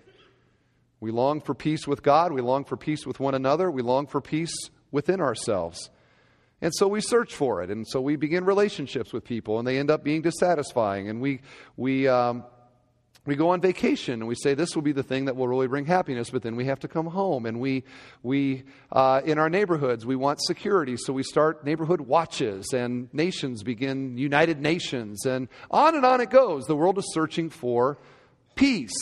We 1.00 1.12
long 1.12 1.42
for 1.42 1.54
peace 1.54 1.88
with 1.88 2.02
God. 2.02 2.32
We 2.32 2.42
long 2.42 2.66
for 2.66 2.78
peace 2.78 3.06
with 3.06 3.20
one 3.20 3.36
another. 3.36 3.70
We 3.70 3.82
long 3.82 4.08
for 4.08 4.22
peace 4.22 4.56
within 4.92 5.20
ourselves. 5.20 5.90
And 6.64 6.74
so 6.74 6.88
we 6.88 7.02
search 7.02 7.36
for 7.36 7.62
it. 7.62 7.70
And 7.70 7.86
so 7.86 8.00
we 8.00 8.16
begin 8.16 8.46
relationships 8.46 9.12
with 9.12 9.26
people, 9.26 9.60
and 9.60 9.68
they 9.68 9.78
end 9.78 9.92
up 9.92 10.02
being 10.02 10.22
dissatisfying. 10.22 11.10
And 11.10 11.20
we, 11.20 11.42
we, 11.76 12.08
um, 12.08 12.46
we 13.26 13.36
go 13.36 13.50
on 13.50 13.60
vacation 13.60 14.22
and 14.22 14.28
we 14.30 14.36
say 14.36 14.54
this 14.54 14.74
will 14.74 14.82
be 14.82 14.94
the 14.94 15.04
thing 15.04 15.26
that 15.26 15.36
will 15.36 15.50
really 15.50 15.68
bring 15.68 15.86
happiness, 15.86 16.30
but 16.30 16.42
then 16.42 16.56
we 16.56 16.64
have 16.64 16.80
to 16.80 16.88
come 16.88 17.08
home. 17.08 17.46
And 17.46 17.60
we, 17.60 17.84
we 18.24 18.64
uh, 18.94 19.20
in 19.26 19.40
our 19.40 19.50
neighborhoods, 19.50 20.06
we 20.06 20.16
want 20.16 20.42
security, 20.42 20.96
so 20.96 21.12
we 21.12 21.24
start 21.24 21.66
neighborhood 21.66 22.00
watches, 22.00 22.72
and 22.74 23.14
nations 23.14 23.62
begin 23.62 24.18
United 24.18 24.62
Nations, 24.62 25.26
and 25.26 25.50
on 25.70 25.96
and 25.96 26.06
on 26.06 26.22
it 26.22 26.30
goes. 26.30 26.64
The 26.64 26.78
world 26.78 26.98
is 26.98 27.14
searching 27.14 27.50
for 27.50 27.98
peace. 28.56 28.96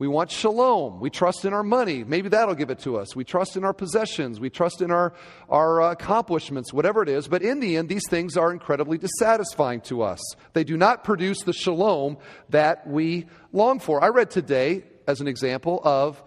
We 0.00 0.08
want 0.08 0.30
shalom. 0.30 0.98
We 0.98 1.10
trust 1.10 1.44
in 1.44 1.52
our 1.52 1.62
money. 1.62 2.04
Maybe 2.04 2.30
that'll 2.30 2.54
give 2.54 2.70
it 2.70 2.78
to 2.80 2.96
us. 2.96 3.14
We 3.14 3.22
trust 3.22 3.58
in 3.58 3.66
our 3.66 3.74
possessions. 3.74 4.40
We 4.40 4.48
trust 4.48 4.80
in 4.80 4.90
our, 4.90 5.12
our 5.50 5.82
uh, 5.82 5.92
accomplishments, 5.92 6.72
whatever 6.72 7.02
it 7.02 7.10
is. 7.10 7.28
But 7.28 7.42
in 7.42 7.60
the 7.60 7.76
end, 7.76 7.90
these 7.90 8.08
things 8.08 8.38
are 8.38 8.50
incredibly 8.50 8.96
dissatisfying 8.96 9.82
to 9.82 10.00
us. 10.00 10.18
They 10.54 10.64
do 10.64 10.78
not 10.78 11.04
produce 11.04 11.42
the 11.42 11.52
shalom 11.52 12.16
that 12.48 12.86
we 12.86 13.26
long 13.52 13.78
for. 13.78 14.02
I 14.02 14.08
read 14.08 14.30
today, 14.30 14.84
as 15.06 15.20
an 15.20 15.28
example, 15.28 15.82
of 15.84 16.22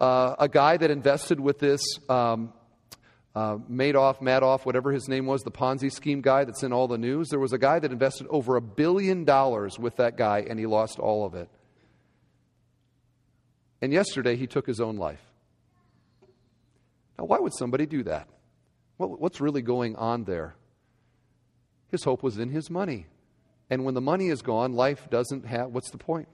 uh, 0.00 0.34
a 0.40 0.48
guy 0.48 0.76
that 0.78 0.90
invested 0.90 1.38
with 1.38 1.60
this 1.60 1.80
um, 2.08 2.52
uh, 3.36 3.58
Madoff, 3.70 4.18
Madoff, 4.18 4.66
whatever 4.66 4.90
his 4.90 5.06
name 5.06 5.26
was, 5.26 5.42
the 5.42 5.52
Ponzi 5.52 5.92
scheme 5.92 6.22
guy 6.22 6.42
that's 6.42 6.64
in 6.64 6.72
all 6.72 6.88
the 6.88 6.98
news. 6.98 7.28
There 7.28 7.38
was 7.38 7.52
a 7.52 7.58
guy 7.58 7.78
that 7.78 7.92
invested 7.92 8.26
over 8.30 8.56
a 8.56 8.60
billion 8.60 9.24
dollars 9.24 9.78
with 9.78 9.94
that 9.98 10.16
guy, 10.16 10.40
and 10.40 10.58
he 10.58 10.66
lost 10.66 10.98
all 10.98 11.24
of 11.24 11.36
it. 11.36 11.48
And 13.82 13.92
yesterday, 13.92 14.36
he 14.36 14.46
took 14.46 14.66
his 14.66 14.80
own 14.80 14.96
life. 14.96 15.20
Now, 17.18 17.26
why 17.26 17.38
would 17.38 17.52
somebody 17.54 17.84
do 17.84 18.04
that? 18.04 18.28
what's 18.98 19.40
really 19.40 19.62
going 19.62 19.96
on 19.96 20.22
there? 20.22 20.54
His 21.88 22.04
hope 22.04 22.22
was 22.22 22.38
in 22.38 22.50
his 22.50 22.70
money. 22.70 23.06
And 23.68 23.84
when 23.84 23.94
the 23.94 24.00
money 24.00 24.28
is 24.28 24.42
gone, 24.42 24.74
life 24.74 25.10
doesn't 25.10 25.44
have, 25.46 25.70
what's 25.70 25.90
the 25.90 25.98
point? 25.98 26.28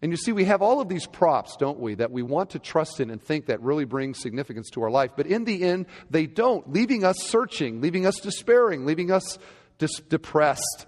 And 0.00 0.12
you 0.12 0.16
see, 0.16 0.32
we 0.32 0.44
have 0.44 0.62
all 0.62 0.80
of 0.80 0.88
these 0.88 1.06
props, 1.06 1.56
don't 1.56 1.78
we, 1.78 1.94
that 1.94 2.10
we 2.10 2.22
want 2.22 2.50
to 2.50 2.58
trust 2.58 3.00
in 3.00 3.10
and 3.10 3.20
think 3.20 3.46
that 3.46 3.60
really 3.60 3.84
bring 3.84 4.14
significance 4.14 4.70
to 4.70 4.82
our 4.82 4.90
life. 4.90 5.12
But 5.16 5.26
in 5.26 5.44
the 5.44 5.62
end, 5.62 5.86
they 6.10 6.26
don't, 6.26 6.72
leaving 6.72 7.04
us 7.04 7.16
searching, 7.18 7.80
leaving 7.80 8.06
us 8.06 8.20
despairing, 8.20 8.86
leaving 8.86 9.10
us 9.10 9.38
dis- 9.78 10.00
depressed. 10.00 10.86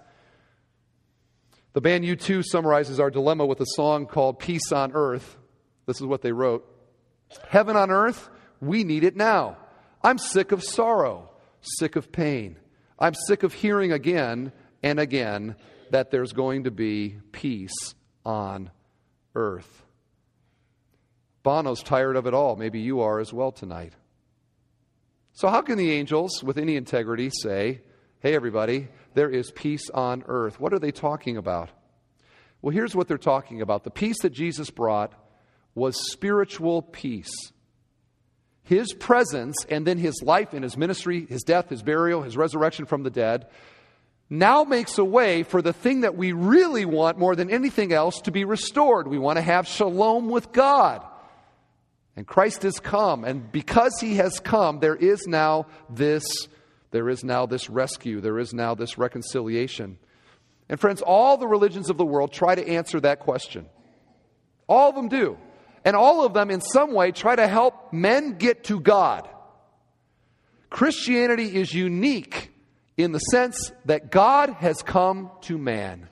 The 1.79 1.83
band 1.83 2.03
U2 2.03 2.43
summarizes 2.43 2.99
our 2.99 3.09
dilemma 3.09 3.45
with 3.45 3.61
a 3.61 3.65
song 3.65 4.05
called 4.05 4.37
Peace 4.37 4.73
on 4.73 4.91
Earth. 4.93 5.37
This 5.85 5.95
is 6.01 6.05
what 6.05 6.21
they 6.21 6.33
wrote 6.33 6.67
Heaven 7.47 7.77
on 7.77 7.89
earth, 7.89 8.29
we 8.59 8.83
need 8.83 9.05
it 9.05 9.15
now. 9.15 9.55
I'm 10.03 10.17
sick 10.17 10.51
of 10.51 10.61
sorrow, 10.61 11.29
sick 11.61 11.95
of 11.95 12.11
pain. 12.11 12.57
I'm 12.99 13.13
sick 13.13 13.43
of 13.43 13.53
hearing 13.53 13.93
again 13.93 14.51
and 14.83 14.99
again 14.99 15.55
that 15.91 16.11
there's 16.11 16.33
going 16.33 16.65
to 16.65 16.71
be 16.71 17.15
peace 17.31 17.95
on 18.25 18.71
earth. 19.33 19.85
Bono's 21.43 21.81
tired 21.81 22.17
of 22.17 22.27
it 22.27 22.33
all. 22.33 22.57
Maybe 22.57 22.81
you 22.81 22.99
are 22.99 23.21
as 23.21 23.31
well 23.31 23.53
tonight. 23.53 23.93
So, 25.31 25.47
how 25.47 25.61
can 25.61 25.77
the 25.77 25.93
angels, 25.93 26.43
with 26.43 26.57
any 26.57 26.75
integrity, 26.75 27.29
say, 27.29 27.79
Hey, 28.19 28.35
everybody, 28.35 28.89
there 29.13 29.29
is 29.29 29.51
peace 29.51 29.89
on 29.91 30.23
earth? 30.27 30.59
What 30.59 30.73
are 30.73 30.79
they 30.79 30.91
talking 30.91 31.37
about? 31.37 31.69
Well, 32.61 32.73
here's 32.73 32.95
what 32.95 33.07
they're 33.07 33.17
talking 33.17 33.61
about 33.61 33.83
the 33.83 33.91
peace 33.91 34.21
that 34.21 34.31
Jesus 34.31 34.69
brought 34.69 35.13
was 35.75 36.11
spiritual 36.11 36.81
peace. 36.81 37.51
His 38.63 38.93
presence 38.93 39.55
and 39.69 39.85
then 39.87 39.97
his 39.97 40.21
life 40.21 40.53
and 40.53 40.63
his 40.63 40.77
ministry, 40.77 41.25
his 41.25 41.41
death, 41.41 41.69
his 41.69 41.81
burial, 41.81 42.21
his 42.21 42.37
resurrection 42.37 42.85
from 42.85 43.03
the 43.03 43.09
dead 43.09 43.47
now 44.29 44.63
makes 44.63 44.97
a 44.97 45.03
way 45.03 45.43
for 45.43 45.61
the 45.61 45.73
thing 45.73 46.01
that 46.01 46.15
we 46.15 46.33
really 46.33 46.85
want 46.85 47.17
more 47.17 47.35
than 47.35 47.49
anything 47.49 47.91
else 47.91 48.21
to 48.21 48.31
be 48.31 48.45
restored. 48.45 49.07
We 49.07 49.17
want 49.17 49.37
to 49.37 49.41
have 49.41 49.67
shalom 49.67 50.29
with 50.29 50.51
God. 50.51 51.03
And 52.15 52.27
Christ 52.27 52.63
has 52.63 52.79
come, 52.79 53.23
and 53.23 53.51
because 53.51 53.93
he 53.99 54.15
has 54.15 54.39
come, 54.39 54.79
there 54.79 54.95
is 54.95 55.25
now 55.25 55.67
this 55.89 56.23
there 56.91 57.09
is 57.09 57.23
now 57.23 57.45
this 57.45 57.69
rescue, 57.69 58.21
there 58.21 58.39
is 58.39 58.53
now 58.53 58.75
this 58.75 58.97
reconciliation. 58.97 59.97
And 60.67 60.79
friends, 60.79 61.01
all 61.01 61.37
the 61.37 61.47
religions 61.47 61.89
of 61.89 61.97
the 61.97 62.05
world 62.05 62.31
try 62.31 62.55
to 62.55 62.67
answer 62.67 62.99
that 62.99 63.19
question. 63.19 63.67
All 64.67 64.89
of 64.89 64.95
them 64.95 65.09
do. 65.09 65.37
And 65.85 65.95
all 65.95 66.25
of 66.25 66.33
them 66.33 66.51
in 66.51 66.61
some 66.61 66.93
way 66.93 67.11
try 67.11 67.35
to 67.35 67.47
help 67.47 67.93
men 67.93 68.37
get 68.37 68.65
to 68.65 68.79
God. 68.79 69.27
Christianity 70.69 71.55
is 71.55 71.73
unique 71.73 72.51
in 72.97 73.11
the 73.11 73.19
sense 73.19 73.71
that 73.85 74.11
God 74.11 74.49
has 74.51 74.83
come 74.83 75.31
to 75.41 75.57
man. 75.57 76.09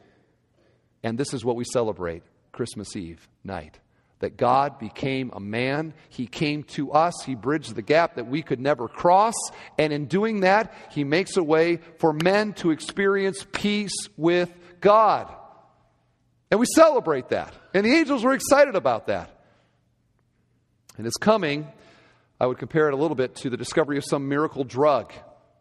And 1.04 1.18
this 1.18 1.34
is 1.34 1.46
what 1.46 1.56
we 1.56 1.64
celebrate 1.64 2.24
Christmas 2.52 2.96
Eve 2.96 3.28
night. 3.44 3.80
That 4.20 4.36
God 4.36 4.80
became 4.80 5.32
a 5.34 5.40
man. 5.40 5.94
He 6.10 6.26
came 6.26 6.64
to 6.64 6.92
us. 6.92 7.14
He 7.24 7.36
bridged 7.36 7.76
the 7.76 7.82
gap 7.82 8.16
that 8.16 8.28
we 8.28 8.42
could 8.42 8.60
never 8.60 8.88
cross. 8.88 9.36
And 9.78 9.94
in 9.94 10.06
doing 10.06 10.40
that, 10.40 10.74
He 10.92 11.04
makes 11.04 11.38
a 11.38 11.44
way 11.44 11.80
for 12.00 12.14
men 12.14 12.54
to 12.54 12.72
experience 12.72 13.46
peace 13.52 13.96
with 14.18 14.52
God. 14.82 15.32
And 16.50 16.60
we 16.60 16.66
celebrate 16.66 17.30
that. 17.30 17.54
And 17.74 17.86
the 17.86 17.94
angels 17.94 18.24
were 18.24 18.34
excited 18.34 18.76
about 18.76 19.08
that. 19.08 19.30
And 20.98 21.06
it's 21.06 21.18
coming, 21.18 21.68
I 22.40 22.48
would 22.48 22.58
compare 22.58 22.88
it 22.88 22.94
a 22.94 22.98
little 22.98 23.16
bit 23.16 23.36
to 23.36 23.52
the 23.52 23.58
discovery 23.58 23.98
of 23.98 24.06
some 24.06 24.28
miracle 24.28 24.64
drug 24.64 25.14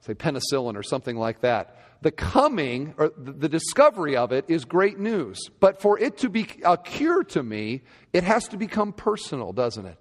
say 0.06 0.14
penicillin 0.14 0.76
or 0.76 0.82
something 0.82 1.16
like 1.16 1.40
that. 1.40 1.75
The 2.02 2.10
coming 2.10 2.94
or 2.98 3.12
the 3.16 3.48
discovery 3.48 4.16
of 4.16 4.32
it 4.32 4.44
is 4.48 4.64
great 4.64 4.98
news. 4.98 5.38
But 5.60 5.80
for 5.80 5.98
it 5.98 6.18
to 6.18 6.28
be 6.28 6.46
a 6.64 6.76
cure 6.76 7.24
to 7.24 7.42
me, 7.42 7.82
it 8.12 8.22
has 8.24 8.48
to 8.48 8.56
become 8.56 8.92
personal, 8.92 9.52
doesn't 9.52 9.86
it? 9.86 9.98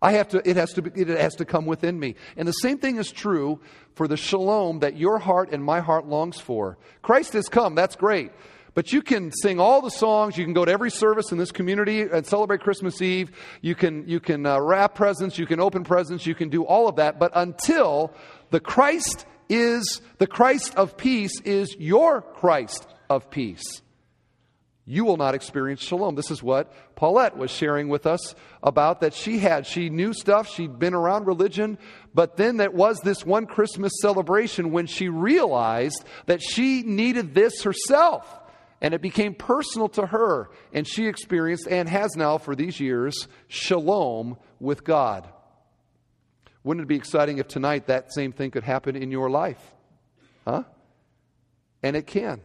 I 0.00 0.12
have 0.12 0.28
to, 0.28 0.48
it, 0.48 0.56
has 0.56 0.72
to 0.74 0.82
be, 0.82 1.00
it 1.00 1.08
has 1.08 1.34
to 1.36 1.44
come 1.44 1.64
within 1.64 1.98
me. 1.98 2.14
And 2.36 2.46
the 2.46 2.52
same 2.52 2.78
thing 2.78 2.96
is 2.96 3.10
true 3.10 3.60
for 3.94 4.06
the 4.06 4.18
shalom 4.18 4.80
that 4.80 4.96
your 4.96 5.18
heart 5.18 5.50
and 5.50 5.64
my 5.64 5.80
heart 5.80 6.06
longs 6.06 6.38
for. 6.38 6.76
Christ 7.00 7.32
has 7.32 7.48
come, 7.48 7.74
that's 7.74 7.96
great. 7.96 8.30
But 8.74 8.92
you 8.92 9.02
can 9.02 9.30
sing 9.30 9.60
all 9.60 9.80
the 9.80 9.90
songs. 9.90 10.36
You 10.36 10.44
can 10.44 10.52
go 10.52 10.64
to 10.64 10.70
every 10.70 10.90
service 10.90 11.30
in 11.30 11.38
this 11.38 11.52
community 11.52 12.02
and 12.02 12.26
celebrate 12.26 12.60
Christmas 12.60 13.00
Eve. 13.00 13.30
You 13.62 13.76
can, 13.76 14.06
you 14.08 14.18
can 14.18 14.44
uh, 14.44 14.60
wrap 14.60 14.96
presents. 14.96 15.38
You 15.38 15.46
can 15.46 15.60
open 15.60 15.84
presents. 15.84 16.26
You 16.26 16.34
can 16.34 16.48
do 16.48 16.64
all 16.64 16.88
of 16.88 16.96
that. 16.96 17.20
But 17.20 17.30
until 17.34 18.12
the 18.50 18.58
Christ 18.58 19.26
is, 19.48 20.00
the 20.18 20.26
Christ 20.26 20.74
of 20.76 20.96
peace 20.96 21.40
is 21.42 21.74
your 21.78 22.22
Christ 22.22 22.86
of 23.08 23.30
peace. 23.30 23.82
You 24.86 25.06
will 25.06 25.16
not 25.16 25.34
experience 25.34 25.80
shalom. 25.80 26.14
This 26.14 26.30
is 26.30 26.42
what 26.42 26.70
Paulette 26.94 27.38
was 27.38 27.50
sharing 27.50 27.88
with 27.88 28.06
us 28.06 28.34
about 28.62 29.00
that 29.00 29.14
she 29.14 29.38
had. 29.38 29.66
She 29.66 29.88
knew 29.88 30.12
stuff, 30.12 30.48
she'd 30.48 30.78
been 30.78 30.92
around 30.92 31.26
religion, 31.26 31.78
but 32.12 32.36
then 32.36 32.58
that 32.58 32.74
was 32.74 33.00
this 33.00 33.24
one 33.24 33.46
Christmas 33.46 33.92
celebration 34.02 34.72
when 34.72 34.86
she 34.86 35.08
realized 35.08 36.04
that 36.26 36.42
she 36.42 36.82
needed 36.82 37.34
this 37.34 37.62
herself. 37.62 38.40
And 38.82 38.92
it 38.92 39.00
became 39.00 39.34
personal 39.34 39.88
to 39.90 40.04
her, 40.04 40.50
and 40.74 40.86
she 40.86 41.06
experienced 41.06 41.66
and 41.66 41.88
has 41.88 42.16
now 42.16 42.36
for 42.36 42.54
these 42.54 42.78
years 42.78 43.28
shalom 43.48 44.36
with 44.60 44.84
God. 44.84 45.26
Wouldn't 46.64 46.84
it 46.84 46.88
be 46.88 46.96
exciting 46.96 47.38
if 47.38 47.46
tonight 47.46 47.86
that 47.86 48.12
same 48.12 48.32
thing 48.32 48.50
could 48.50 48.64
happen 48.64 48.96
in 48.96 49.10
your 49.10 49.28
life? 49.28 49.60
Huh? 50.46 50.64
And 51.82 51.94
it 51.94 52.06
can, 52.06 52.40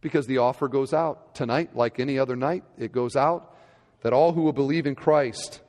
because 0.00 0.26
the 0.26 0.38
offer 0.38 0.66
goes 0.66 0.92
out 0.92 1.36
tonight, 1.36 1.76
like 1.76 2.00
any 2.00 2.18
other 2.18 2.34
night. 2.34 2.64
It 2.76 2.90
goes 2.90 3.14
out 3.14 3.56
that 4.02 4.12
all 4.12 4.32
who 4.32 4.42
will 4.42 4.52
believe 4.52 4.86
in 4.86 4.96
Christ 4.96 5.60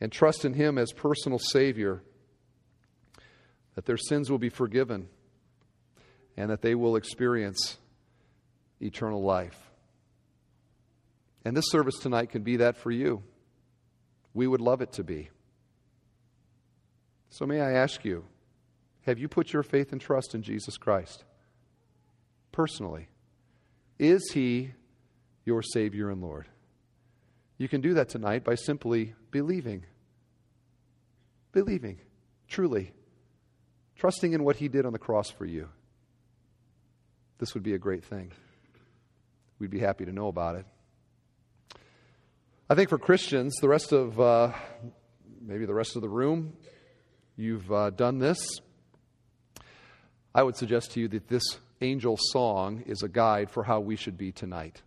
and 0.00 0.10
trust 0.10 0.44
in 0.44 0.54
Him 0.54 0.76
as 0.76 0.92
personal 0.92 1.38
Savior, 1.38 2.02
that 3.76 3.86
their 3.86 3.96
sins 3.96 4.28
will 4.28 4.38
be 4.38 4.48
forgiven 4.48 5.08
and 6.36 6.50
that 6.50 6.62
they 6.62 6.74
will 6.74 6.96
experience 6.96 7.78
eternal 8.80 9.22
life. 9.22 9.58
And 11.44 11.56
this 11.56 11.70
service 11.70 11.98
tonight 12.00 12.30
can 12.30 12.42
be 12.42 12.56
that 12.56 12.76
for 12.76 12.90
you. 12.90 13.22
We 14.32 14.48
would 14.48 14.60
love 14.60 14.82
it 14.82 14.92
to 14.94 15.04
be. 15.04 15.30
So, 17.34 17.46
may 17.46 17.60
I 17.60 17.72
ask 17.72 18.04
you, 18.04 18.26
have 19.06 19.18
you 19.18 19.26
put 19.26 19.52
your 19.52 19.64
faith 19.64 19.90
and 19.90 20.00
trust 20.00 20.36
in 20.36 20.42
Jesus 20.42 20.76
Christ? 20.76 21.24
Personally. 22.52 23.08
Is 23.98 24.30
He 24.32 24.70
your 25.44 25.60
Savior 25.60 26.10
and 26.10 26.22
Lord? 26.22 26.46
You 27.58 27.66
can 27.66 27.80
do 27.80 27.94
that 27.94 28.08
tonight 28.08 28.44
by 28.44 28.54
simply 28.54 29.14
believing. 29.32 29.84
Believing, 31.50 31.98
truly. 32.46 32.92
Trusting 33.96 34.32
in 34.32 34.44
what 34.44 34.54
He 34.54 34.68
did 34.68 34.86
on 34.86 34.92
the 34.92 35.00
cross 35.00 35.28
for 35.28 35.44
you. 35.44 35.68
This 37.38 37.52
would 37.54 37.64
be 37.64 37.74
a 37.74 37.78
great 37.78 38.04
thing. 38.04 38.30
We'd 39.58 39.70
be 39.70 39.80
happy 39.80 40.04
to 40.04 40.12
know 40.12 40.28
about 40.28 40.54
it. 40.54 40.66
I 42.70 42.76
think 42.76 42.90
for 42.90 42.98
Christians, 42.98 43.56
the 43.60 43.68
rest 43.68 43.90
of, 43.90 44.20
uh, 44.20 44.52
maybe 45.42 45.66
the 45.66 45.74
rest 45.74 45.96
of 45.96 46.02
the 46.02 46.08
room, 46.08 46.52
you've 47.36 47.70
uh, 47.72 47.90
done 47.90 48.18
this, 48.18 48.60
I 50.34 50.42
would 50.42 50.56
suggest 50.56 50.92
to 50.92 51.00
you 51.00 51.08
that 51.08 51.28
this 51.28 51.44
angel 51.80 52.16
song 52.18 52.82
is 52.86 53.02
a 53.02 53.08
guide 53.08 53.50
for 53.50 53.64
how 53.64 53.80
we 53.80 53.96
should 53.96 54.16
be 54.16 54.32
tonight. 54.32 54.82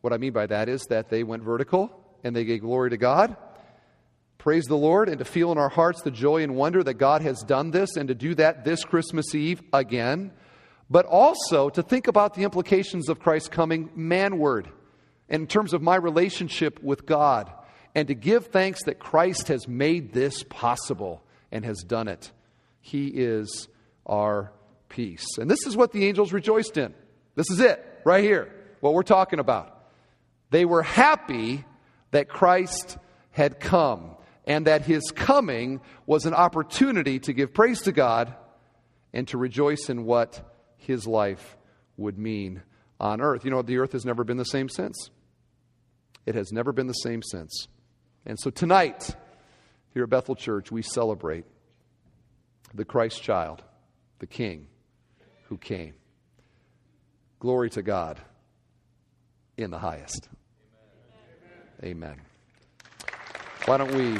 What 0.00 0.12
I 0.12 0.18
mean 0.18 0.32
by 0.32 0.46
that 0.46 0.68
is 0.68 0.82
that 0.90 1.08
they 1.08 1.22
went 1.22 1.42
vertical 1.42 1.90
and 2.22 2.34
they 2.34 2.44
gave 2.44 2.60
glory 2.60 2.90
to 2.90 2.96
God. 2.96 3.36
Praise 4.38 4.66
the 4.66 4.76
Lord, 4.76 5.08
and 5.08 5.18
to 5.18 5.24
feel 5.24 5.52
in 5.52 5.58
our 5.58 5.70
hearts 5.70 6.02
the 6.02 6.10
joy 6.10 6.42
and 6.42 6.54
wonder 6.54 6.82
that 6.82 6.94
God 6.94 7.22
has 7.22 7.40
done 7.40 7.70
this, 7.70 7.96
and 7.96 8.08
to 8.08 8.14
do 8.14 8.34
that 8.34 8.62
this 8.62 8.84
Christmas 8.84 9.34
Eve 9.34 9.62
again, 9.72 10.32
but 10.90 11.06
also 11.06 11.70
to 11.70 11.82
think 11.82 12.08
about 12.08 12.34
the 12.34 12.42
implications 12.42 13.08
of 13.08 13.20
Christ's 13.20 13.48
coming 13.48 13.88
manward 13.96 14.66
in 15.30 15.46
terms 15.46 15.72
of 15.72 15.80
my 15.80 15.96
relationship 15.96 16.82
with 16.82 17.06
God 17.06 17.50
and 17.94 18.08
to 18.08 18.14
give 18.14 18.46
thanks 18.46 18.84
that 18.84 18.98
Christ 18.98 19.48
has 19.48 19.68
made 19.68 20.12
this 20.12 20.42
possible 20.42 21.22
and 21.52 21.64
has 21.64 21.82
done 21.82 22.08
it. 22.08 22.32
He 22.80 23.06
is 23.06 23.68
our 24.06 24.52
peace. 24.88 25.38
And 25.38 25.50
this 25.50 25.66
is 25.66 25.76
what 25.76 25.92
the 25.92 26.06
angels 26.06 26.32
rejoiced 26.32 26.76
in. 26.76 26.94
This 27.34 27.50
is 27.50 27.60
it, 27.60 27.84
right 28.04 28.22
here, 28.22 28.52
what 28.80 28.94
we're 28.94 29.02
talking 29.02 29.38
about. 29.38 29.70
They 30.50 30.64
were 30.64 30.82
happy 30.82 31.64
that 32.10 32.28
Christ 32.28 32.98
had 33.30 33.58
come 33.58 34.10
and 34.46 34.66
that 34.66 34.82
his 34.82 35.10
coming 35.14 35.80
was 36.06 36.26
an 36.26 36.34
opportunity 36.34 37.18
to 37.20 37.32
give 37.32 37.54
praise 37.54 37.82
to 37.82 37.92
God 37.92 38.34
and 39.12 39.26
to 39.28 39.38
rejoice 39.38 39.88
in 39.88 40.04
what 40.04 40.40
his 40.76 41.06
life 41.06 41.56
would 41.96 42.18
mean 42.18 42.62
on 43.00 43.20
earth. 43.20 43.44
You 43.44 43.50
know, 43.50 43.62
the 43.62 43.78
earth 43.78 43.92
has 43.92 44.04
never 44.04 44.22
been 44.24 44.36
the 44.36 44.44
same 44.44 44.68
since. 44.68 45.10
It 46.26 46.34
has 46.34 46.52
never 46.52 46.72
been 46.72 46.86
the 46.86 46.92
same 46.92 47.22
since. 47.22 47.68
And 48.26 48.38
so 48.38 48.50
tonight, 48.50 49.14
here 49.92 50.04
at 50.04 50.10
Bethel 50.10 50.34
Church, 50.34 50.72
we 50.72 50.82
celebrate 50.82 51.44
the 52.72 52.84
Christ 52.84 53.22
child, 53.22 53.62
the 54.18 54.26
King 54.26 54.66
who 55.48 55.58
came. 55.58 55.94
Glory 57.38 57.70
to 57.70 57.82
God 57.82 58.20
in 59.56 59.70
the 59.70 59.78
highest. 59.78 60.28
Amen. 61.82 62.20
Why 63.66 63.76
don't 63.76 63.94
we 63.94 64.18